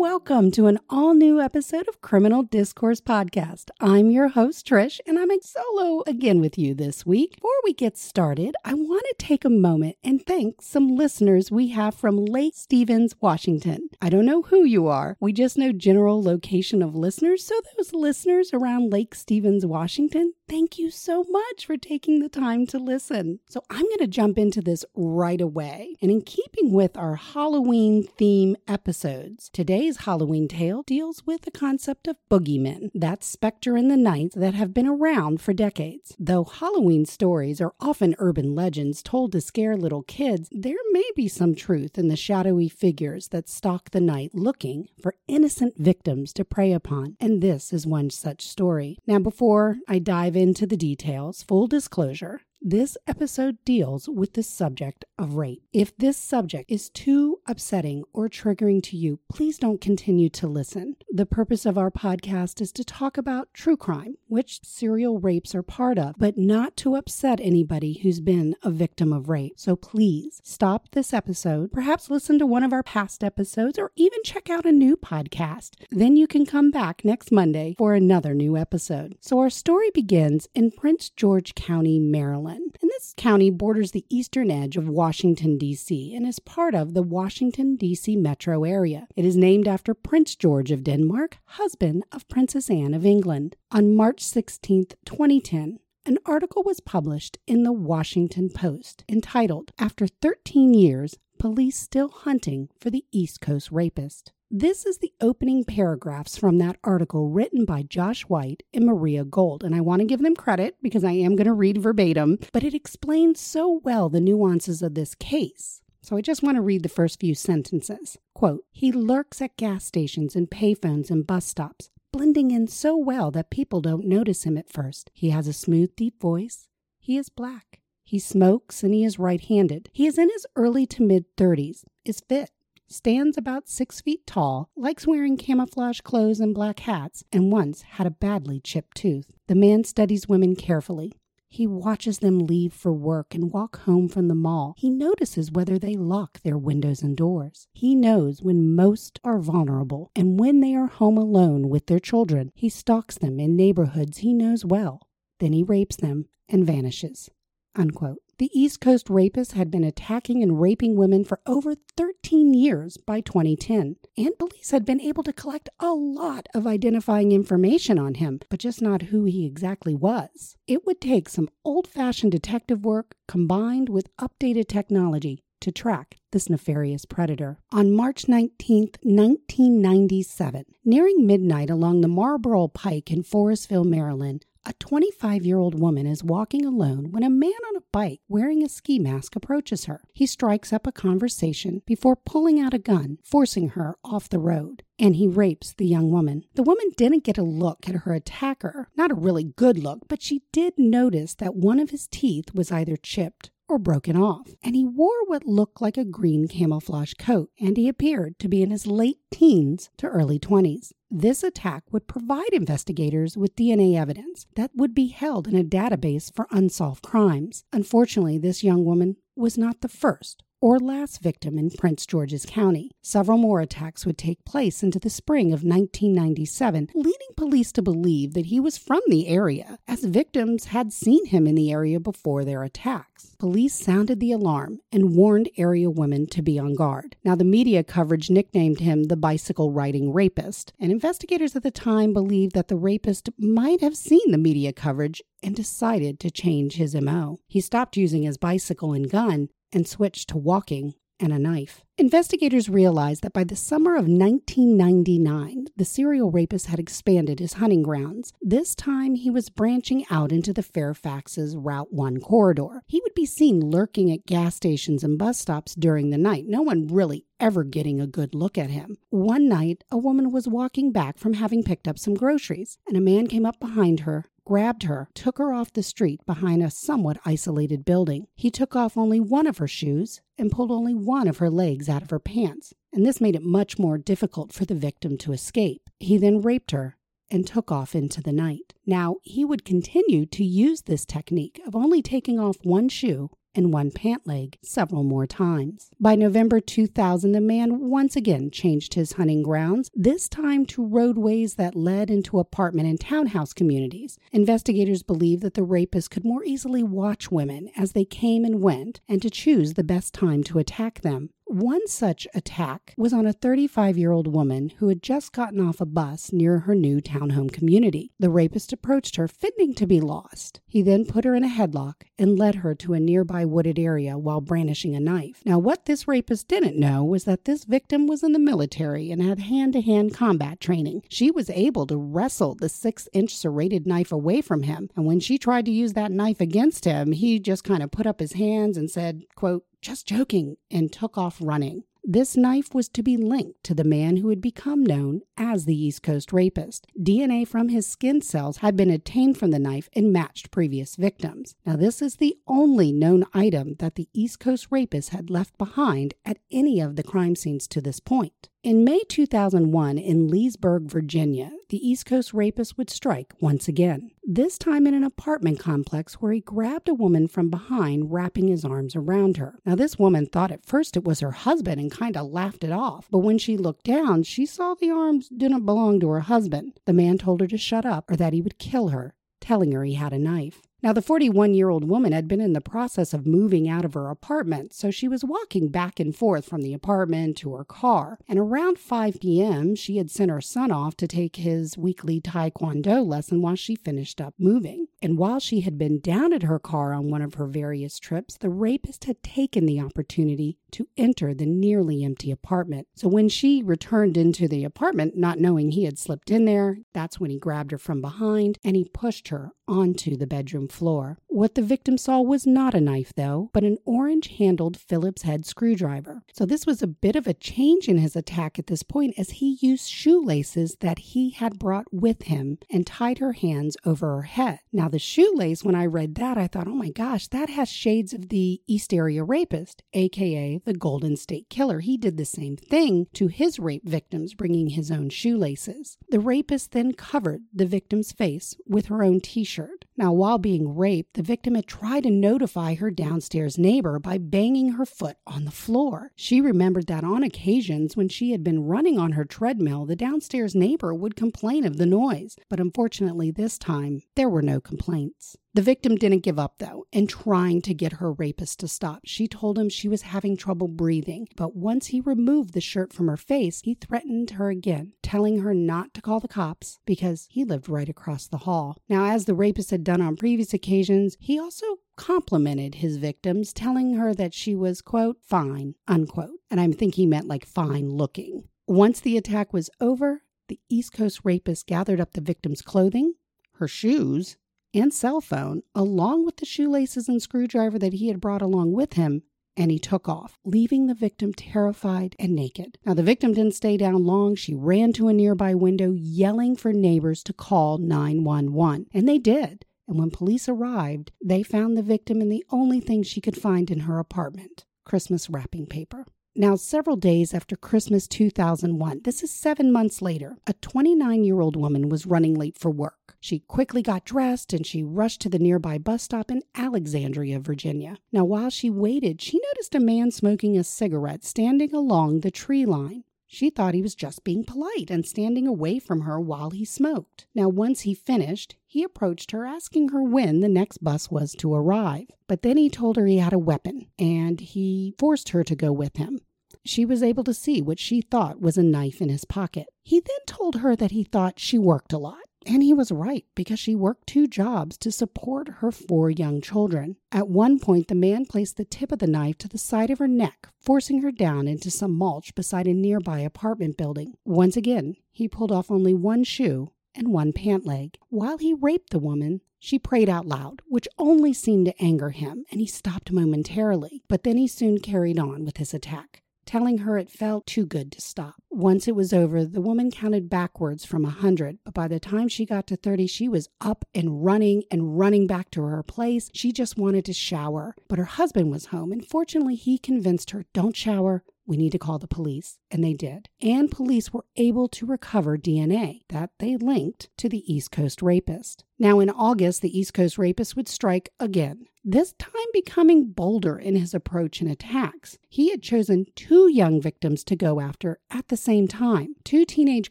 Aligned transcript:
welcome 0.00 0.50
to 0.50 0.66
an 0.66 0.78
all 0.88 1.12
new 1.12 1.38
episode 1.42 1.86
of 1.86 2.00
Criminal 2.00 2.42
Discourse 2.42 3.02
Podcast. 3.02 3.68
I'm 3.80 4.10
your 4.10 4.28
host, 4.28 4.66
Trish, 4.66 4.98
and 5.06 5.18
I'm 5.18 5.28
solo 5.42 6.02
again 6.06 6.40
with 6.40 6.56
you 6.56 6.72
this 6.72 7.04
week. 7.04 7.34
Before 7.34 7.50
we 7.64 7.74
get 7.74 7.98
started, 7.98 8.56
I 8.64 8.72
want 8.72 9.04
to 9.10 9.14
take 9.18 9.44
a 9.44 9.50
moment 9.50 9.96
and 10.02 10.24
thank 10.24 10.62
some 10.62 10.96
listeners 10.96 11.50
we 11.50 11.68
have 11.68 11.94
from 11.94 12.24
Lake 12.24 12.54
Stevens, 12.56 13.14
Washington. 13.20 13.90
I 14.00 14.08
don't 14.08 14.24
know 14.24 14.40
who 14.40 14.64
you 14.64 14.86
are, 14.86 15.18
we 15.20 15.34
just 15.34 15.58
know 15.58 15.70
general 15.70 16.22
location 16.22 16.82
of 16.82 16.96
listeners. 16.96 17.44
So, 17.44 17.60
those 17.76 17.92
listeners 17.92 18.54
around 18.54 18.90
Lake 18.90 19.14
Stevens, 19.14 19.66
Washington, 19.66 20.32
thank 20.48 20.78
you 20.78 20.90
so 20.90 21.26
much 21.28 21.66
for 21.66 21.76
taking 21.76 22.20
the 22.20 22.30
time 22.30 22.66
to 22.68 22.78
listen. 22.78 23.40
So, 23.50 23.60
I'm 23.68 23.84
going 23.84 23.98
to 23.98 24.06
jump 24.06 24.38
into 24.38 24.62
this 24.62 24.86
right 24.94 25.42
away. 25.42 25.94
And 26.00 26.10
in 26.10 26.22
keeping 26.22 26.72
with 26.72 26.96
our 26.96 27.16
Halloween 27.16 28.08
theme 28.16 28.56
episodes, 28.66 29.50
today's 29.90 30.04
Halloween 30.04 30.46
tale 30.46 30.84
deals 30.84 31.26
with 31.26 31.42
the 31.42 31.50
concept 31.50 32.06
of 32.06 32.16
boogeymen, 32.30 32.92
that 32.94 33.24
specter 33.24 33.76
in 33.76 33.88
the 33.88 33.96
night 33.96 34.32
that 34.36 34.54
have 34.54 34.72
been 34.72 34.86
around 34.86 35.40
for 35.40 35.52
decades. 35.52 36.14
Though 36.16 36.44
Halloween 36.44 37.06
stories 37.06 37.60
are 37.60 37.74
often 37.80 38.14
urban 38.18 38.54
legends 38.54 39.02
told 39.02 39.32
to 39.32 39.40
scare 39.40 39.76
little 39.76 40.04
kids, 40.04 40.48
there 40.52 40.78
may 40.92 41.10
be 41.16 41.26
some 41.26 41.56
truth 41.56 41.98
in 41.98 42.06
the 42.06 42.14
shadowy 42.14 42.68
figures 42.68 43.28
that 43.28 43.48
stalk 43.48 43.90
the 43.90 44.00
night 44.00 44.30
looking 44.32 44.86
for 45.02 45.16
innocent 45.26 45.74
victims 45.76 46.32
to 46.34 46.44
prey 46.44 46.72
upon. 46.72 47.16
And 47.18 47.42
this 47.42 47.72
is 47.72 47.84
one 47.84 48.10
such 48.10 48.46
story. 48.46 48.96
Now, 49.08 49.18
before 49.18 49.78
I 49.88 49.98
dive 49.98 50.36
into 50.36 50.68
the 50.68 50.76
details, 50.76 51.42
full 51.42 51.66
disclosure, 51.66 52.42
this 52.62 52.98
episode 53.06 53.56
deals 53.64 54.06
with 54.06 54.34
the 54.34 54.42
subject 54.42 55.04
of 55.18 55.34
rape. 55.34 55.62
If 55.72 55.96
this 55.96 56.18
subject 56.18 56.70
is 56.70 56.90
too 56.90 57.40
upsetting 57.46 58.04
or 58.12 58.28
triggering 58.28 58.82
to 58.84 58.96
you, 58.96 59.18
please 59.32 59.58
don't 59.58 59.80
continue 59.80 60.28
to 60.30 60.46
listen. 60.46 60.96
The 61.10 61.24
purpose 61.24 61.64
of 61.64 61.78
our 61.78 61.90
podcast 61.90 62.60
is 62.60 62.70
to 62.72 62.84
talk 62.84 63.16
about 63.16 63.54
true 63.54 63.78
crime, 63.78 64.16
which 64.28 64.60
serial 64.62 65.18
rapes 65.18 65.54
are 65.54 65.62
part 65.62 65.98
of, 65.98 66.16
but 66.18 66.36
not 66.36 66.76
to 66.78 66.96
upset 66.96 67.40
anybody 67.42 67.94
who's 68.02 68.20
been 68.20 68.54
a 68.62 68.70
victim 68.70 69.10
of 69.10 69.30
rape. 69.30 69.54
So 69.56 69.74
please 69.74 70.42
stop 70.44 70.90
this 70.92 71.14
episode, 71.14 71.72
perhaps 71.72 72.10
listen 72.10 72.38
to 72.38 72.46
one 72.46 72.62
of 72.62 72.74
our 72.74 72.82
past 72.82 73.24
episodes, 73.24 73.78
or 73.78 73.90
even 73.96 74.18
check 74.22 74.50
out 74.50 74.66
a 74.66 74.72
new 74.72 74.96
podcast. 74.96 75.76
Then 75.90 76.16
you 76.16 76.26
can 76.26 76.44
come 76.44 76.70
back 76.70 77.04
next 77.04 77.32
Monday 77.32 77.74
for 77.78 77.94
another 77.94 78.34
new 78.34 78.56
episode. 78.56 79.16
So 79.20 79.38
our 79.38 79.50
story 79.50 79.90
begins 79.90 80.46
in 80.54 80.70
Prince 80.70 81.08
George 81.08 81.54
County, 81.54 81.98
Maryland. 81.98 82.49
And 82.56 82.74
this 82.82 83.14
county 83.16 83.50
borders 83.50 83.92
the 83.92 84.06
eastern 84.08 84.50
edge 84.50 84.76
of 84.76 84.88
Washington, 84.88 85.58
D.C., 85.58 86.14
and 86.14 86.26
is 86.26 86.38
part 86.38 86.74
of 86.74 86.94
the 86.94 87.02
Washington, 87.02 87.76
D.C. 87.76 88.16
metro 88.16 88.64
area. 88.64 89.06
It 89.16 89.24
is 89.24 89.36
named 89.36 89.68
after 89.68 89.94
Prince 89.94 90.34
George 90.36 90.70
of 90.70 90.84
Denmark, 90.84 91.38
husband 91.44 92.04
of 92.12 92.28
Princess 92.28 92.70
Anne 92.70 92.94
of 92.94 93.06
England. 93.06 93.56
On 93.70 93.94
March 93.94 94.20
16, 94.20 94.86
2010, 95.04 95.78
an 96.06 96.18
article 96.24 96.62
was 96.62 96.80
published 96.80 97.38
in 97.46 97.62
the 97.62 97.72
Washington 97.72 98.48
Post 98.48 99.04
entitled, 99.08 99.72
After 99.78 100.06
13 100.06 100.74
Years, 100.74 101.16
Police 101.38 101.78
Still 101.78 102.08
Hunting 102.08 102.68
for 102.78 102.90
the 102.90 103.04
East 103.12 103.40
Coast 103.40 103.70
Rapist. 103.70 104.32
This 104.52 104.84
is 104.84 104.98
the 104.98 105.12
opening 105.20 105.62
paragraphs 105.62 106.36
from 106.36 106.58
that 106.58 106.76
article 106.82 107.28
written 107.28 107.64
by 107.64 107.84
Josh 107.84 108.22
White 108.22 108.64
and 108.74 108.84
Maria 108.84 109.24
Glod. 109.24 109.62
And 109.62 109.76
I 109.76 109.80
want 109.80 110.00
to 110.00 110.06
give 110.06 110.22
them 110.22 110.34
credit 110.34 110.74
because 110.82 111.04
I 111.04 111.12
am 111.12 111.36
going 111.36 111.46
to 111.46 111.52
read 111.52 111.78
verbatim, 111.78 112.36
but 112.52 112.64
it 112.64 112.74
explains 112.74 113.38
so 113.38 113.80
well 113.84 114.08
the 114.08 114.20
nuances 114.20 114.82
of 114.82 114.94
this 114.94 115.14
case. 115.14 115.82
So 116.02 116.16
I 116.16 116.20
just 116.20 116.42
want 116.42 116.56
to 116.56 116.62
read 116.62 116.82
the 116.82 116.88
first 116.88 117.20
few 117.20 117.32
sentences. 117.32 118.18
Quote, 118.34 118.64
he 118.72 118.90
lurks 118.90 119.40
at 119.40 119.56
gas 119.56 119.84
stations 119.84 120.34
and 120.34 120.50
payphones 120.50 121.12
and 121.12 121.24
bus 121.24 121.46
stops, 121.46 121.90
blending 122.10 122.50
in 122.50 122.66
so 122.66 122.96
well 122.96 123.30
that 123.30 123.50
people 123.50 123.80
don't 123.80 124.04
notice 124.04 124.42
him 124.42 124.58
at 124.58 124.68
first. 124.68 125.12
He 125.14 125.30
has 125.30 125.46
a 125.46 125.52
smooth, 125.52 125.94
deep 125.94 126.20
voice. 126.20 126.66
He 126.98 127.16
is 127.16 127.28
black. 127.28 127.82
He 128.02 128.18
smokes 128.18 128.82
and 128.82 128.92
he 128.92 129.04
is 129.04 129.16
right 129.16 129.40
handed. 129.40 129.90
He 129.92 130.08
is 130.08 130.18
in 130.18 130.28
his 130.28 130.44
early 130.56 130.86
to 130.86 131.04
mid 131.04 131.36
30s, 131.36 131.84
is 132.04 132.18
fit, 132.18 132.50
stands 132.90 133.38
about 133.38 133.68
six 133.68 134.00
feet 134.00 134.26
tall, 134.26 134.68
likes 134.76 135.06
wearing 135.06 135.36
camouflage 135.36 136.00
clothes 136.00 136.40
and 136.40 136.54
black 136.54 136.80
hats, 136.80 137.24
and 137.32 137.52
once 137.52 137.82
had 137.82 138.06
a 138.06 138.10
badly 138.10 138.60
chipped 138.60 138.96
tooth. 138.96 139.30
The 139.46 139.54
man 139.54 139.84
studies 139.84 140.28
women 140.28 140.56
carefully. 140.56 141.12
He 141.48 141.66
watches 141.66 142.20
them 142.20 142.38
leave 142.38 142.72
for 142.72 142.92
work 142.92 143.34
and 143.34 143.52
walk 143.52 143.80
home 143.80 144.08
from 144.08 144.28
the 144.28 144.36
mall. 144.36 144.74
He 144.78 144.88
notices 144.88 145.50
whether 145.50 145.80
they 145.80 145.94
lock 145.94 146.40
their 146.42 146.56
windows 146.56 147.02
and 147.02 147.16
doors. 147.16 147.66
He 147.72 147.96
knows 147.96 148.40
when 148.40 148.74
most 148.74 149.18
are 149.24 149.40
vulnerable, 149.40 150.12
and 150.14 150.38
when 150.38 150.60
they 150.60 150.76
are 150.76 150.86
home 150.86 151.18
alone 151.18 151.68
with 151.68 151.86
their 151.86 151.98
children, 151.98 152.52
he 152.54 152.68
stalks 152.68 153.18
them 153.18 153.40
in 153.40 153.56
neighborhoods 153.56 154.18
he 154.18 154.32
knows 154.32 154.64
well. 154.64 155.08
Then 155.40 155.52
he 155.52 155.64
rapes 155.64 155.96
them 155.96 156.26
and 156.48 156.64
vanishes. 156.64 157.30
Unquote. 157.74 158.18
The 158.38 158.50
East 158.58 158.80
Coast 158.80 159.10
rapist 159.10 159.52
had 159.52 159.70
been 159.70 159.84
attacking 159.84 160.42
and 160.42 160.60
raping 160.60 160.96
women 160.96 161.24
for 161.24 161.40
over 161.46 161.74
13 161.96 162.54
years 162.54 162.96
by 162.96 163.20
2010, 163.20 163.96
and 164.16 164.38
police 164.38 164.70
had 164.70 164.86
been 164.86 165.00
able 165.00 165.22
to 165.24 165.32
collect 165.32 165.68
a 165.78 165.92
lot 165.92 166.46
of 166.54 166.66
identifying 166.66 167.32
information 167.32 167.98
on 167.98 168.14
him, 168.14 168.40
but 168.48 168.60
just 168.60 168.80
not 168.80 169.02
who 169.02 169.24
he 169.24 169.44
exactly 169.44 169.94
was. 169.94 170.56
It 170.66 170.86
would 170.86 171.02
take 171.02 171.28
some 171.28 171.50
old 171.64 171.86
fashioned 171.86 172.32
detective 172.32 172.82
work 172.82 173.14
combined 173.28 173.90
with 173.90 174.16
updated 174.16 174.68
technology 174.68 175.44
to 175.60 175.70
track 175.70 176.16
this 176.32 176.48
nefarious 176.48 177.04
predator. 177.04 177.58
On 177.72 177.92
March 177.92 178.26
19, 178.26 178.92
1997, 179.02 180.64
nearing 180.84 181.26
midnight 181.26 181.68
along 181.68 182.00
the 182.00 182.08
Marlboro 182.08 182.68
Pike 182.68 183.10
in 183.10 183.22
Forestville, 183.22 183.84
Maryland, 183.84 184.46
a 184.66 184.72
25 184.74 185.44
year 185.46 185.58
old 185.58 185.78
woman 185.78 186.06
is 186.06 186.22
walking 186.22 186.64
alone 186.64 187.10
when 187.10 187.22
a 187.22 187.30
man 187.30 187.52
on 187.68 187.76
a 187.76 187.84
bike 187.92 188.20
wearing 188.28 188.62
a 188.62 188.68
ski 188.68 188.98
mask 188.98 189.34
approaches 189.34 189.86
her. 189.86 190.02
He 190.12 190.26
strikes 190.26 190.72
up 190.72 190.86
a 190.86 190.92
conversation 190.92 191.82
before 191.86 192.16
pulling 192.16 192.60
out 192.60 192.74
a 192.74 192.78
gun, 192.78 193.18
forcing 193.24 193.70
her 193.70 193.96
off 194.04 194.28
the 194.28 194.38
road. 194.38 194.82
And 194.98 195.16
he 195.16 195.26
rapes 195.26 195.72
the 195.72 195.86
young 195.86 196.10
woman. 196.10 196.44
The 196.54 196.62
woman 196.62 196.90
didn't 196.96 197.24
get 197.24 197.38
a 197.38 197.42
look 197.42 197.88
at 197.88 198.02
her 198.02 198.12
attacker, 198.12 198.88
not 198.96 199.10
a 199.10 199.14
really 199.14 199.44
good 199.44 199.78
look, 199.78 200.00
but 200.08 200.22
she 200.22 200.42
did 200.52 200.74
notice 200.76 201.34
that 201.36 201.54
one 201.54 201.80
of 201.80 201.90
his 201.90 202.06
teeth 202.06 202.54
was 202.54 202.70
either 202.70 202.96
chipped 202.96 203.50
or 203.70 203.78
broken 203.78 204.16
off, 204.16 204.48
and 204.62 204.74
he 204.74 204.84
wore 204.84 205.24
what 205.26 205.46
looked 205.46 205.80
like 205.80 205.96
a 205.96 206.04
green 206.04 206.48
camouflage 206.48 207.14
coat, 207.14 207.50
and 207.60 207.76
he 207.76 207.88
appeared 207.88 208.38
to 208.40 208.48
be 208.48 208.62
in 208.62 208.70
his 208.70 208.86
late 208.86 209.18
teens 209.30 209.90
to 209.96 210.08
early 210.08 210.38
20s. 210.38 210.92
This 211.12 211.42
attack 211.42 211.82
would 211.90 212.06
provide 212.06 212.52
investigators 212.52 213.36
with 213.36 213.56
DNA 213.56 213.96
evidence 213.96 214.46
that 214.54 214.70
would 214.76 214.94
be 214.94 215.08
held 215.08 215.48
in 215.48 215.56
a 215.56 215.64
database 215.64 216.32
for 216.32 216.46
unsolved 216.52 217.02
crimes. 217.02 217.64
Unfortunately, 217.72 218.38
this 218.38 218.62
young 218.62 218.84
woman 218.84 219.16
was 219.34 219.58
not 219.58 219.80
the 219.80 219.88
first 219.88 220.44
or 220.60 220.78
last 220.78 221.22
victim 221.22 221.58
in 221.58 221.70
Prince 221.70 222.06
George's 222.06 222.44
County. 222.46 222.90
Several 223.02 223.38
more 223.38 223.60
attacks 223.60 224.04
would 224.04 224.18
take 224.18 224.44
place 224.44 224.82
into 224.82 224.98
the 224.98 225.10
spring 225.10 225.46
of 225.46 225.64
1997, 225.64 226.90
leading 226.94 227.28
police 227.36 227.72
to 227.72 227.82
believe 227.82 228.34
that 228.34 228.46
he 228.46 228.60
was 228.60 228.76
from 228.76 229.00
the 229.08 229.28
area, 229.28 229.78
as 229.88 230.04
victims 230.04 230.66
had 230.66 230.92
seen 230.92 231.26
him 231.26 231.46
in 231.46 231.54
the 231.54 231.72
area 231.72 231.98
before 231.98 232.44
their 232.44 232.62
attacks. 232.62 233.36
Police 233.38 233.74
sounded 233.74 234.20
the 234.20 234.32
alarm 234.32 234.80
and 234.92 235.14
warned 235.14 235.48
area 235.56 235.88
women 235.88 236.26
to 236.26 236.42
be 236.42 236.58
on 236.58 236.74
guard. 236.74 237.16
Now, 237.24 237.34
the 237.34 237.44
media 237.44 237.82
coverage 237.82 238.30
nicknamed 238.30 238.80
him 238.80 239.04
the 239.04 239.16
bicycle 239.16 239.72
riding 239.72 240.12
rapist, 240.12 240.72
and 240.78 240.92
investigators 240.92 241.56
at 241.56 241.62
the 241.62 241.70
time 241.70 242.12
believed 242.12 242.54
that 242.54 242.68
the 242.68 242.76
rapist 242.76 243.30
might 243.38 243.80
have 243.80 243.96
seen 243.96 244.30
the 244.30 244.38
media 244.38 244.72
coverage 244.72 245.22
and 245.42 245.56
decided 245.56 246.20
to 246.20 246.30
change 246.30 246.74
his 246.74 246.94
MO. 246.94 247.40
He 247.48 247.60
stopped 247.60 247.96
using 247.96 248.24
his 248.24 248.36
bicycle 248.36 248.92
and 248.92 249.10
gun 249.10 249.48
and 249.72 249.86
switched 249.86 250.28
to 250.30 250.38
walking 250.38 250.94
and 251.20 251.32
a 251.32 251.38
knife. 251.38 251.82
Investigators 251.98 252.68
realized 252.70 253.22
that 253.22 253.34
by 253.34 253.44
the 253.44 253.54
summer 253.54 253.92
of 253.92 254.08
1999, 254.08 255.66
the 255.76 255.84
serial 255.84 256.30
rapist 256.30 256.66
had 256.66 256.78
expanded 256.80 257.38
his 257.38 257.54
hunting 257.54 257.82
grounds. 257.82 258.32
This 258.40 258.74
time, 258.74 259.14
he 259.14 259.28
was 259.30 259.50
branching 259.50 260.06
out 260.10 260.32
into 260.32 260.52
the 260.52 260.62
Fairfax's 260.62 261.56
Route 261.56 261.92
1 261.92 262.20
corridor. 262.20 262.82
He 262.86 263.00
would 263.04 263.14
be 263.14 263.26
seen 263.26 263.60
lurking 263.60 264.10
at 264.10 264.26
gas 264.26 264.56
stations 264.56 265.04
and 265.04 265.18
bus 265.18 265.38
stops 265.38 265.74
during 265.74 266.10
the 266.10 266.18
night, 266.18 266.44
no 266.46 266.62
one 266.62 266.86
really 266.86 267.26
ever 267.38 267.64
getting 267.64 268.00
a 268.00 268.06
good 268.06 268.34
look 268.34 268.56
at 268.56 268.70
him. 268.70 268.96
One 269.10 269.48
night, 269.48 269.84
a 269.90 269.98
woman 269.98 270.30
was 270.30 270.48
walking 270.48 270.92
back 270.92 271.18
from 271.18 271.34
having 271.34 271.62
picked 271.62 271.86
up 271.86 271.98
some 271.98 272.14
groceries, 272.14 272.78
and 272.88 272.96
a 272.96 273.00
man 273.00 273.26
came 273.26 273.46
up 273.46 273.60
behind 273.60 274.00
her, 274.00 274.26
grabbed 274.50 274.82
her, 274.82 275.08
took 275.14 275.38
her 275.38 275.52
off 275.52 275.72
the 275.72 275.80
street 275.80 276.26
behind 276.26 276.60
a 276.60 276.68
somewhat 276.68 277.20
isolated 277.24 277.84
building. 277.84 278.26
He 278.34 278.50
took 278.50 278.74
off 278.74 278.96
only 278.96 279.20
one 279.20 279.46
of 279.46 279.58
her 279.58 279.68
shoes 279.68 280.20
and 280.36 280.50
pulled 280.50 280.72
only 280.72 280.92
one 280.92 281.28
of 281.28 281.38
her 281.38 281.48
legs 281.48 281.88
out 281.88 282.02
of 282.02 282.10
her 282.10 282.18
pants, 282.18 282.74
and 282.92 283.06
this 283.06 283.20
made 283.20 283.36
it 283.36 283.44
much 283.44 283.78
more 283.78 283.96
difficult 283.96 284.52
for 284.52 284.64
the 284.64 284.74
victim 284.74 285.16
to 285.18 285.32
escape. 285.32 285.88
He 286.00 286.18
then 286.18 286.42
raped 286.42 286.72
her 286.72 286.96
and 287.30 287.46
took 287.46 287.70
off 287.70 287.94
into 287.94 288.20
the 288.20 288.32
night. 288.32 288.74
Now, 288.84 289.18
he 289.22 289.44
would 289.44 289.64
continue 289.64 290.26
to 290.26 290.42
use 290.42 290.82
this 290.82 291.06
technique 291.06 291.60
of 291.64 291.76
only 291.76 292.02
taking 292.02 292.40
off 292.40 292.56
one 292.64 292.88
shoe 292.88 293.30
and 293.54 293.72
one 293.72 293.90
pant 293.90 294.26
leg 294.26 294.58
several 294.62 295.02
more 295.02 295.26
times. 295.26 295.90
By 296.00 296.14
November 296.14 296.60
2000, 296.60 297.32
the 297.32 297.40
man 297.40 297.88
once 297.90 298.16
again 298.16 298.50
changed 298.50 298.94
his 298.94 299.12
hunting 299.12 299.42
grounds, 299.42 299.90
this 299.94 300.28
time 300.28 300.66
to 300.66 300.84
roadways 300.84 301.54
that 301.54 301.74
led 301.74 302.10
into 302.10 302.38
apartment 302.38 302.88
and 302.88 303.00
townhouse 303.00 303.52
communities. 303.52 304.18
Investigators 304.32 305.02
believe 305.02 305.40
that 305.40 305.54
the 305.54 305.62
rapist 305.62 306.10
could 306.10 306.24
more 306.24 306.44
easily 306.44 306.82
watch 306.82 307.30
women 307.30 307.70
as 307.76 307.92
they 307.92 308.04
came 308.04 308.44
and 308.44 308.62
went 308.62 309.00
and 309.08 309.20
to 309.22 309.30
choose 309.30 309.74
the 309.74 309.84
best 309.84 310.14
time 310.14 310.42
to 310.44 310.58
attack 310.58 311.00
them. 311.00 311.30
One 311.50 311.88
such 311.88 312.28
attack 312.32 312.94
was 312.96 313.12
on 313.12 313.26
a 313.26 313.32
35 313.32 313.98
year 313.98 314.12
old 314.12 314.32
woman 314.32 314.68
who 314.78 314.86
had 314.86 315.02
just 315.02 315.32
gotten 315.32 315.60
off 315.60 315.80
a 315.80 315.84
bus 315.84 316.32
near 316.32 316.60
her 316.60 316.76
new 316.76 317.00
townhome 317.00 317.52
community. 317.52 318.12
The 318.20 318.30
rapist 318.30 318.72
approached 318.72 319.16
her, 319.16 319.26
fitting 319.26 319.74
to 319.74 319.84
be 319.84 320.00
lost. 320.00 320.60
He 320.68 320.80
then 320.80 321.04
put 321.04 321.24
her 321.24 321.34
in 321.34 321.42
a 321.42 321.48
headlock 321.48 322.02
and 322.16 322.38
led 322.38 322.54
her 322.56 322.76
to 322.76 322.94
a 322.94 323.00
nearby 323.00 323.44
wooded 323.44 323.80
area 323.80 324.16
while 324.16 324.40
brandishing 324.40 324.94
a 324.94 325.00
knife. 325.00 325.42
Now, 325.44 325.58
what 325.58 325.86
this 325.86 326.06
rapist 326.06 326.46
didn't 326.46 326.78
know 326.78 327.02
was 327.02 327.24
that 327.24 327.46
this 327.46 327.64
victim 327.64 328.06
was 328.06 328.22
in 328.22 328.30
the 328.30 328.38
military 328.38 329.10
and 329.10 329.20
had 329.20 329.40
hand 329.40 329.72
to 329.72 329.80
hand 329.80 330.14
combat 330.14 330.60
training. 330.60 331.02
She 331.08 331.32
was 331.32 331.50
able 331.50 331.84
to 331.88 331.96
wrestle 331.96 332.54
the 332.54 332.68
six 332.68 333.08
inch 333.12 333.34
serrated 333.34 333.88
knife 333.88 334.12
away 334.12 334.40
from 334.40 334.62
him, 334.62 334.88
and 334.94 335.04
when 335.04 335.18
she 335.18 335.36
tried 335.36 335.64
to 335.64 335.72
use 335.72 335.94
that 335.94 336.12
knife 336.12 336.40
against 336.40 336.84
him, 336.84 337.10
he 337.10 337.40
just 337.40 337.64
kind 337.64 337.82
of 337.82 337.90
put 337.90 338.06
up 338.06 338.20
his 338.20 338.34
hands 338.34 338.76
and 338.76 338.88
said, 338.88 339.24
quote, 339.34 339.64
just 339.80 340.06
joking, 340.06 340.56
and 340.70 340.92
took 340.92 341.16
off 341.16 341.38
running. 341.40 341.84
This 342.02 342.36
knife 342.36 342.74
was 342.74 342.88
to 342.90 343.02
be 343.02 343.16
linked 343.16 343.62
to 343.64 343.74
the 343.74 343.84
man 343.84 344.16
who 344.16 344.30
had 344.30 344.40
become 344.40 344.82
known 344.82 345.20
as 345.36 345.64
the 345.64 345.80
East 345.80 346.02
Coast 346.02 346.32
Rapist. 346.32 346.86
DNA 346.98 347.46
from 347.46 347.68
his 347.68 347.86
skin 347.86 348.22
cells 348.22 348.58
had 348.58 348.76
been 348.76 348.90
obtained 348.90 349.38
from 349.38 349.50
the 349.50 349.58
knife 349.58 349.88
and 349.92 350.12
matched 350.12 350.50
previous 350.50 350.96
victims. 350.96 351.54
Now, 351.66 351.76
this 351.76 352.02
is 352.02 352.16
the 352.16 352.36
only 352.46 352.90
known 352.90 353.24
item 353.34 353.76
that 353.78 353.94
the 353.94 354.08
East 354.12 354.40
Coast 354.40 354.68
Rapist 354.70 355.10
had 355.10 355.30
left 355.30 355.56
behind 355.58 356.14
at 356.24 356.38
any 356.50 356.80
of 356.80 356.96
the 356.96 357.02
crime 357.02 357.36
scenes 357.36 357.68
to 357.68 357.80
this 357.80 358.00
point. 358.00 358.49
In 358.62 358.84
May 358.84 359.00
2001, 359.08 359.96
in 359.96 360.28
Leesburg, 360.28 360.82
Virginia, 360.82 361.50
the 361.70 361.78
East 361.78 362.04
Coast 362.04 362.34
rapist 362.34 362.76
would 362.76 362.90
strike 362.90 363.32
once 363.40 363.68
again, 363.68 364.10
this 364.22 364.58
time 364.58 364.86
in 364.86 364.92
an 364.92 365.02
apartment 365.02 365.58
complex 365.58 366.16
where 366.16 366.32
he 366.32 366.42
grabbed 366.42 366.86
a 366.86 366.92
woman 366.92 367.26
from 367.26 367.48
behind, 367.48 368.12
wrapping 368.12 368.48
his 368.48 368.62
arms 368.62 368.94
around 368.94 369.38
her. 369.38 369.54
Now, 369.64 369.76
this 369.76 369.98
woman 369.98 370.26
thought 370.26 370.52
at 370.52 370.66
first 370.66 370.94
it 370.94 371.04
was 371.04 371.20
her 371.20 371.30
husband 371.30 371.80
and 371.80 371.90
kind 371.90 372.18
of 372.18 372.30
laughed 372.30 372.62
it 372.62 372.70
off, 372.70 373.08
but 373.10 373.20
when 373.20 373.38
she 373.38 373.56
looked 373.56 373.84
down, 373.84 374.24
she 374.24 374.44
saw 374.44 374.74
the 374.74 374.90
arms 374.90 375.30
didn't 375.30 375.64
belong 375.64 375.98
to 376.00 376.10
her 376.10 376.20
husband. 376.20 376.80
The 376.84 376.92
man 376.92 377.16
told 377.16 377.40
her 377.40 377.46
to 377.46 377.56
shut 377.56 377.86
up 377.86 378.10
or 378.10 378.16
that 378.16 378.34
he 378.34 378.42
would 378.42 378.58
kill 378.58 378.88
her, 378.88 379.14
telling 379.40 379.72
her 379.72 379.84
he 379.84 379.94
had 379.94 380.12
a 380.12 380.18
knife. 380.18 380.60
Now, 380.82 380.94
the 380.94 381.02
41 381.02 381.52
year 381.52 381.68
old 381.68 381.88
woman 381.88 382.12
had 382.12 382.26
been 382.26 382.40
in 382.40 382.54
the 382.54 382.60
process 382.60 383.12
of 383.12 383.26
moving 383.26 383.68
out 383.68 383.84
of 383.84 383.94
her 383.94 384.08
apartment, 384.08 384.72
so 384.72 384.90
she 384.90 385.08
was 385.08 385.24
walking 385.24 385.68
back 385.68 386.00
and 386.00 386.16
forth 386.16 386.46
from 386.46 386.62
the 386.62 386.72
apartment 386.72 387.36
to 387.38 387.54
her 387.54 387.64
car. 387.64 388.18
And 388.26 388.38
around 388.38 388.78
5 388.78 389.20
p.m., 389.20 389.74
she 389.74 389.98
had 389.98 390.10
sent 390.10 390.30
her 390.30 390.40
son 390.40 390.70
off 390.70 390.96
to 390.96 391.06
take 391.06 391.36
his 391.36 391.76
weekly 391.76 392.20
taekwondo 392.20 393.06
lesson 393.06 393.42
while 393.42 393.56
she 393.56 393.76
finished 393.76 394.20
up 394.20 394.34
moving. 394.38 394.86
And 395.02 395.18
while 395.18 395.40
she 395.40 395.60
had 395.60 395.78
been 395.78 396.00
down 396.00 396.32
at 396.32 396.42
her 396.42 396.58
car 396.58 396.92
on 396.92 397.10
one 397.10 397.22
of 397.22 397.34
her 397.34 397.46
various 397.46 397.98
trips, 397.98 398.36
the 398.36 398.50
rapist 398.50 399.04
had 399.04 399.22
taken 399.22 399.66
the 399.66 399.80
opportunity 399.80 400.58
to 400.72 400.88
enter 400.96 401.34
the 401.34 401.46
nearly 401.46 402.04
empty 402.04 402.30
apartment. 402.30 402.88
So 402.94 403.08
when 403.08 403.28
she 403.28 403.62
returned 403.62 404.16
into 404.16 404.46
the 404.46 404.64
apartment, 404.64 405.16
not 405.16 405.38
knowing 405.38 405.70
he 405.70 405.84
had 405.84 405.98
slipped 405.98 406.30
in 406.30 406.44
there, 406.44 406.78
that's 406.92 407.18
when 407.18 407.30
he 407.30 407.38
grabbed 407.38 407.70
her 407.72 407.78
from 407.78 408.00
behind 408.00 408.58
and 408.62 408.76
he 408.76 408.84
pushed 408.84 409.28
her 409.28 409.52
onto 409.66 410.16
the 410.16 410.26
bedroom 410.26 410.68
floor. 410.70 411.18
What 411.32 411.54
the 411.54 411.62
victim 411.62 411.96
saw 411.96 412.20
was 412.20 412.44
not 412.44 412.74
a 412.74 412.80
knife, 412.80 413.12
though, 413.14 413.50
but 413.52 413.62
an 413.62 413.78
orange 413.84 414.36
handled 414.38 414.76
Phillips 414.76 415.22
head 415.22 415.46
screwdriver. 415.46 416.24
So 416.32 416.44
this 416.44 416.66
was 416.66 416.82
a 416.82 416.88
bit 416.88 417.14
of 417.14 417.28
a 417.28 417.34
change 417.34 417.88
in 417.88 417.98
his 417.98 418.16
attack 418.16 418.58
at 418.58 418.66
this 418.66 418.82
point 418.82 419.14
as 419.16 419.30
he 419.30 419.56
used 419.60 419.88
shoelaces 419.88 420.78
that 420.80 420.98
he 420.98 421.30
had 421.30 421.56
brought 421.56 421.86
with 421.92 422.24
him 422.24 422.58
and 422.68 422.84
tied 422.84 423.18
her 423.18 423.32
hands 423.34 423.76
over 423.86 424.08
her 424.16 424.22
head. 424.22 424.58
Now, 424.72 424.88
the 424.88 424.98
shoelace, 424.98 425.62
when 425.62 425.76
I 425.76 425.86
read 425.86 426.16
that, 426.16 426.36
I 426.36 426.48
thought, 426.48 426.66
oh 426.66 426.74
my 426.74 426.90
gosh, 426.90 427.28
that 427.28 427.48
has 427.48 427.68
shades 427.68 428.12
of 428.12 428.28
the 428.28 428.60
East 428.66 428.92
Area 428.92 429.22
Rapist, 429.22 429.84
aka 429.92 430.60
the 430.64 430.74
Golden 430.74 431.16
State 431.16 431.48
Killer. 431.48 431.78
He 431.78 431.96
did 431.96 432.16
the 432.16 432.24
same 432.24 432.56
thing 432.56 433.06
to 433.14 433.28
his 433.28 433.60
rape 433.60 433.86
victims, 433.88 434.34
bringing 434.34 434.70
his 434.70 434.90
own 434.90 435.10
shoelaces. 435.10 435.96
The 436.08 436.18
rapist 436.18 436.72
then 436.72 436.92
covered 436.92 437.42
the 437.54 437.66
victim's 437.66 438.10
face 438.10 438.56
with 438.66 438.86
her 438.86 439.04
own 439.04 439.20
t 439.20 439.44
shirt. 439.44 439.84
Now, 439.96 440.12
while 440.12 440.38
being 440.38 440.76
raped, 440.76 441.19
the 441.20 441.26
victim 441.26 441.54
had 441.54 441.66
tried 441.66 442.02
to 442.02 442.10
notify 442.10 442.74
her 442.74 442.90
downstairs 442.90 443.58
neighbor 443.58 443.98
by 443.98 444.16
banging 444.16 444.72
her 444.72 444.86
foot 444.86 445.18
on 445.26 445.44
the 445.44 445.50
floor. 445.50 446.12
She 446.16 446.40
remembered 446.40 446.86
that 446.86 447.04
on 447.04 447.22
occasions 447.22 447.94
when 447.94 448.08
she 448.08 448.30
had 448.30 448.42
been 448.42 448.64
running 448.64 448.98
on 448.98 449.12
her 449.12 449.26
treadmill, 449.26 449.84
the 449.84 449.94
downstairs 449.94 450.54
neighbor 450.54 450.94
would 450.94 451.16
complain 451.16 451.66
of 451.66 451.76
the 451.76 451.84
noise, 451.84 452.36
but 452.48 452.58
unfortunately, 452.58 453.30
this 453.30 453.58
time 453.58 454.00
there 454.16 454.30
were 454.30 454.40
no 454.40 454.62
complaints. 454.62 455.36
The 455.52 455.62
victim 455.62 455.96
didn't 455.96 456.22
give 456.22 456.38
up, 456.38 456.58
though, 456.58 456.86
in 456.92 457.08
trying 457.08 457.60
to 457.62 457.74
get 457.74 457.94
her 457.94 458.12
rapist 458.12 458.60
to 458.60 458.68
stop. 458.68 459.00
She 459.04 459.26
told 459.26 459.58
him 459.58 459.68
she 459.68 459.88
was 459.88 460.02
having 460.02 460.36
trouble 460.36 460.68
breathing, 460.68 461.26
but 461.34 461.56
once 461.56 461.86
he 461.86 462.00
removed 462.00 462.54
the 462.54 462.60
shirt 462.60 462.92
from 462.92 463.08
her 463.08 463.16
face, 463.16 463.60
he 463.62 463.74
threatened 463.74 464.30
her 464.30 464.48
again, 464.48 464.92
telling 465.02 465.40
her 465.40 465.52
not 465.52 465.92
to 465.94 466.00
call 466.00 466.20
the 466.20 466.28
cops 466.28 466.78
because 466.86 467.26
he 467.30 467.44
lived 467.44 467.68
right 467.68 467.88
across 467.88 468.28
the 468.28 468.38
hall. 468.38 468.76
Now, 468.88 469.06
as 469.06 469.24
the 469.24 469.34
rapist 469.34 469.72
had 469.72 469.82
done 469.82 470.00
on 470.00 470.14
previous 470.14 470.54
occasions, 470.54 471.09
he 471.20 471.38
also 471.38 471.66
complimented 471.96 472.76
his 472.76 472.96
victims, 472.96 473.52
telling 473.52 473.94
her 473.94 474.14
that 474.14 474.34
she 474.34 474.54
was, 474.54 474.80
quote, 474.80 475.18
fine, 475.22 475.74
unquote. 475.88 476.38
And 476.50 476.60
I 476.60 476.70
think 476.72 476.94
he 476.94 477.06
meant 477.06 477.28
like 477.28 477.44
fine 477.44 477.90
looking. 477.90 478.44
Once 478.66 479.00
the 479.00 479.16
attack 479.16 479.52
was 479.52 479.70
over, 479.80 480.22
the 480.48 480.60
East 480.68 480.92
Coast 480.92 481.20
rapist 481.24 481.66
gathered 481.66 482.00
up 482.00 482.12
the 482.12 482.20
victim's 482.20 482.62
clothing, 482.62 483.14
her 483.54 483.68
shoes, 483.68 484.36
and 484.72 484.94
cell 484.94 485.20
phone, 485.20 485.62
along 485.74 486.24
with 486.24 486.36
the 486.36 486.46
shoelaces 486.46 487.08
and 487.08 487.20
screwdriver 487.20 487.78
that 487.78 487.94
he 487.94 488.08
had 488.08 488.20
brought 488.20 488.42
along 488.42 488.72
with 488.72 488.94
him, 488.94 489.22
and 489.56 489.70
he 489.70 489.78
took 489.78 490.08
off, 490.08 490.38
leaving 490.44 490.86
the 490.86 490.94
victim 490.94 491.34
terrified 491.34 492.16
and 492.18 492.34
naked. 492.34 492.78
Now, 492.86 492.94
the 492.94 493.02
victim 493.02 493.34
didn't 493.34 493.54
stay 493.54 493.76
down 493.76 494.04
long. 494.04 494.34
She 494.36 494.54
ran 494.54 494.92
to 494.94 495.08
a 495.08 495.12
nearby 495.12 495.54
window, 495.54 495.92
yelling 495.92 496.56
for 496.56 496.72
neighbors 496.72 497.22
to 497.24 497.32
call 497.32 497.78
911. 497.78 498.86
And 498.94 499.08
they 499.08 499.18
did. 499.18 499.66
And 499.90 499.98
when 499.98 500.12
police 500.12 500.48
arrived, 500.48 501.10
they 501.20 501.42
found 501.42 501.76
the 501.76 501.82
victim 501.82 502.22
in 502.22 502.28
the 502.28 502.44
only 502.50 502.78
thing 502.78 503.02
she 503.02 503.20
could 503.20 503.36
find 503.36 503.72
in 503.72 503.80
her 503.80 503.98
apartment 503.98 504.64
Christmas 504.84 505.28
wrapping 505.28 505.66
paper. 505.66 506.06
Now, 506.36 506.54
several 506.54 506.94
days 506.94 507.34
after 507.34 507.56
Christmas 507.56 508.06
2001, 508.06 509.00
this 509.02 509.24
is 509.24 509.32
seven 509.32 509.72
months 509.72 510.00
later, 510.00 510.36
a 510.46 510.52
29 510.52 511.24
year 511.24 511.40
old 511.40 511.56
woman 511.56 511.88
was 511.88 512.06
running 512.06 512.34
late 512.34 512.56
for 512.56 512.70
work. 512.70 513.16
She 513.18 513.40
quickly 513.40 513.82
got 513.82 514.04
dressed 514.04 514.52
and 514.52 514.64
she 514.64 514.84
rushed 514.84 515.22
to 515.22 515.28
the 515.28 515.40
nearby 515.40 515.76
bus 515.78 516.04
stop 516.04 516.30
in 516.30 516.42
Alexandria, 516.54 517.40
Virginia. 517.40 517.96
Now, 518.12 518.24
while 518.24 518.50
she 518.50 518.70
waited, 518.70 519.20
she 519.20 519.40
noticed 519.50 519.74
a 519.74 519.80
man 519.80 520.12
smoking 520.12 520.56
a 520.56 520.62
cigarette 520.62 521.24
standing 521.24 521.74
along 521.74 522.20
the 522.20 522.30
tree 522.30 522.64
line. 522.64 523.02
She 523.32 523.48
thought 523.48 523.74
he 523.74 523.80
was 523.80 523.94
just 523.94 524.24
being 524.24 524.42
polite 524.42 524.90
and 524.90 525.06
standing 525.06 525.46
away 525.46 525.78
from 525.78 526.00
her 526.00 526.18
while 526.18 526.50
he 526.50 526.64
smoked. 526.64 527.26
Now, 527.32 527.48
once 527.48 527.82
he 527.82 527.94
finished, 527.94 528.56
he 528.66 528.82
approached 528.82 529.30
her, 529.30 529.46
asking 529.46 529.90
her 529.90 530.02
when 530.02 530.40
the 530.40 530.48
next 530.48 530.82
bus 530.82 531.12
was 531.12 531.36
to 531.36 531.54
arrive. 531.54 532.08
But 532.26 532.42
then 532.42 532.56
he 532.56 532.68
told 532.68 532.96
her 532.96 533.06
he 533.06 533.18
had 533.18 533.32
a 533.32 533.38
weapon 533.38 533.86
and 534.00 534.40
he 534.40 534.96
forced 534.98 535.28
her 535.28 535.44
to 535.44 535.54
go 535.54 535.70
with 535.70 535.96
him. 535.96 536.18
She 536.64 536.84
was 536.84 537.04
able 537.04 537.22
to 537.22 537.32
see 537.32 537.62
what 537.62 537.78
she 537.78 538.00
thought 538.00 538.40
was 538.40 538.58
a 538.58 538.64
knife 538.64 539.00
in 539.00 539.08
his 539.08 539.24
pocket. 539.24 539.68
He 539.84 540.00
then 540.00 540.26
told 540.26 540.56
her 540.56 540.74
that 540.74 540.90
he 540.90 541.04
thought 541.04 541.38
she 541.38 541.56
worked 541.56 541.92
a 541.92 541.98
lot 541.98 542.24
and 542.46 542.62
he 542.62 542.72
was 542.72 542.90
right 542.90 543.24
because 543.34 543.58
she 543.58 543.74
worked 543.74 544.06
two 544.06 544.26
jobs 544.26 544.76
to 544.78 544.90
support 544.90 545.48
her 545.58 545.70
four 545.70 546.10
young 546.10 546.40
children. 546.40 546.96
At 547.12 547.28
one 547.28 547.58
point, 547.58 547.88
the 547.88 547.94
man 547.94 548.24
placed 548.24 548.56
the 548.56 548.64
tip 548.64 548.92
of 548.92 548.98
the 548.98 549.06
knife 549.06 549.38
to 549.38 549.48
the 549.48 549.58
side 549.58 549.90
of 549.90 549.98
her 549.98 550.08
neck, 550.08 550.48
forcing 550.58 551.02
her 551.02 551.12
down 551.12 551.46
into 551.46 551.70
some 551.70 551.96
mulch 551.96 552.34
beside 552.34 552.66
a 552.66 552.74
nearby 552.74 553.20
apartment 553.20 553.76
building. 553.76 554.14
Once 554.24 554.56
again, 554.56 554.96
he 555.10 555.28
pulled 555.28 555.52
off 555.52 555.70
only 555.70 555.94
one 555.94 556.24
shoe 556.24 556.72
and 556.94 557.08
one 557.08 557.32
pant 557.32 557.66
leg. 557.66 557.96
While 558.08 558.38
he 558.38 558.54
raped 558.54 558.90
the 558.90 558.98
woman, 558.98 559.42
she 559.58 559.78
prayed 559.78 560.08
out 560.08 560.26
loud, 560.26 560.62
which 560.66 560.88
only 560.98 561.32
seemed 561.34 561.66
to 561.66 561.82
anger 561.82 562.10
him, 562.10 562.44
and 562.50 562.60
he 562.60 562.66
stopped 562.66 563.12
momentarily, 563.12 564.02
but 564.08 564.24
then 564.24 564.38
he 564.38 564.48
soon 564.48 564.78
carried 564.78 565.18
on 565.18 565.44
with 565.44 565.58
his 565.58 565.74
attack 565.74 566.22
telling 566.50 566.78
her 566.78 566.98
it 566.98 567.08
felt 567.08 567.46
too 567.46 567.64
good 567.64 567.92
to 567.92 568.00
stop. 568.00 568.34
Once 568.50 568.88
it 568.88 568.96
was 568.96 569.12
over, 569.12 569.44
the 569.44 569.60
woman 569.60 569.88
counted 569.88 570.28
backwards 570.28 570.84
from 570.84 571.04
a 571.04 571.10
hundred, 571.10 571.56
but 571.62 571.72
by 571.72 571.86
the 571.86 572.00
time 572.00 572.26
she 572.26 572.44
got 572.44 572.66
to 572.66 572.74
30, 572.74 573.06
she 573.06 573.28
was 573.28 573.48
up 573.60 573.84
and 573.94 574.24
running 574.24 574.64
and 574.68 574.98
running 574.98 575.28
back 575.28 575.48
to 575.52 575.62
her 575.62 575.80
place. 575.84 576.28
She 576.34 576.50
just 576.50 576.76
wanted 576.76 577.04
to 577.04 577.12
shower, 577.12 577.76
but 577.86 578.00
her 578.00 578.04
husband 578.04 578.50
was 578.50 578.66
home, 578.66 578.90
and 578.90 579.06
fortunately, 579.06 579.54
he 579.54 579.78
convinced 579.78 580.32
her, 580.32 580.44
Don't 580.52 580.74
shower, 580.74 581.22
We 581.50 581.56
need 581.56 581.72
to 581.72 581.80
call 581.80 581.98
the 581.98 582.06
police. 582.06 582.58
And 582.70 582.84
they 582.84 582.94
did. 582.94 583.28
And 583.42 583.68
police 583.68 584.12
were 584.12 584.24
able 584.36 584.68
to 584.68 584.86
recover 584.86 585.36
DNA 585.36 586.02
that 586.08 586.30
they 586.38 586.56
linked 586.56 587.08
to 587.16 587.28
the 587.28 587.42
East 587.52 587.72
Coast 587.72 588.02
rapist. 588.02 588.62
Now, 588.78 589.00
in 589.00 589.10
August, 589.10 589.60
the 589.60 589.76
East 589.76 589.92
Coast 589.92 590.16
rapist 590.16 590.54
would 590.54 590.68
strike 590.68 591.10
again, 591.18 591.66
this 591.82 592.12
time 592.20 592.30
becoming 592.52 593.10
bolder 593.10 593.58
in 593.58 593.74
his 593.74 593.94
approach 593.94 594.40
and 594.40 594.48
attacks. 594.48 595.18
He 595.28 595.50
had 595.50 595.60
chosen 595.60 596.06
two 596.14 596.48
young 596.48 596.80
victims 596.80 597.24
to 597.24 597.34
go 597.34 597.58
after 597.58 597.98
at 598.10 598.28
the 598.28 598.36
same 598.36 598.68
time. 598.68 599.16
Two 599.24 599.44
teenage 599.44 599.90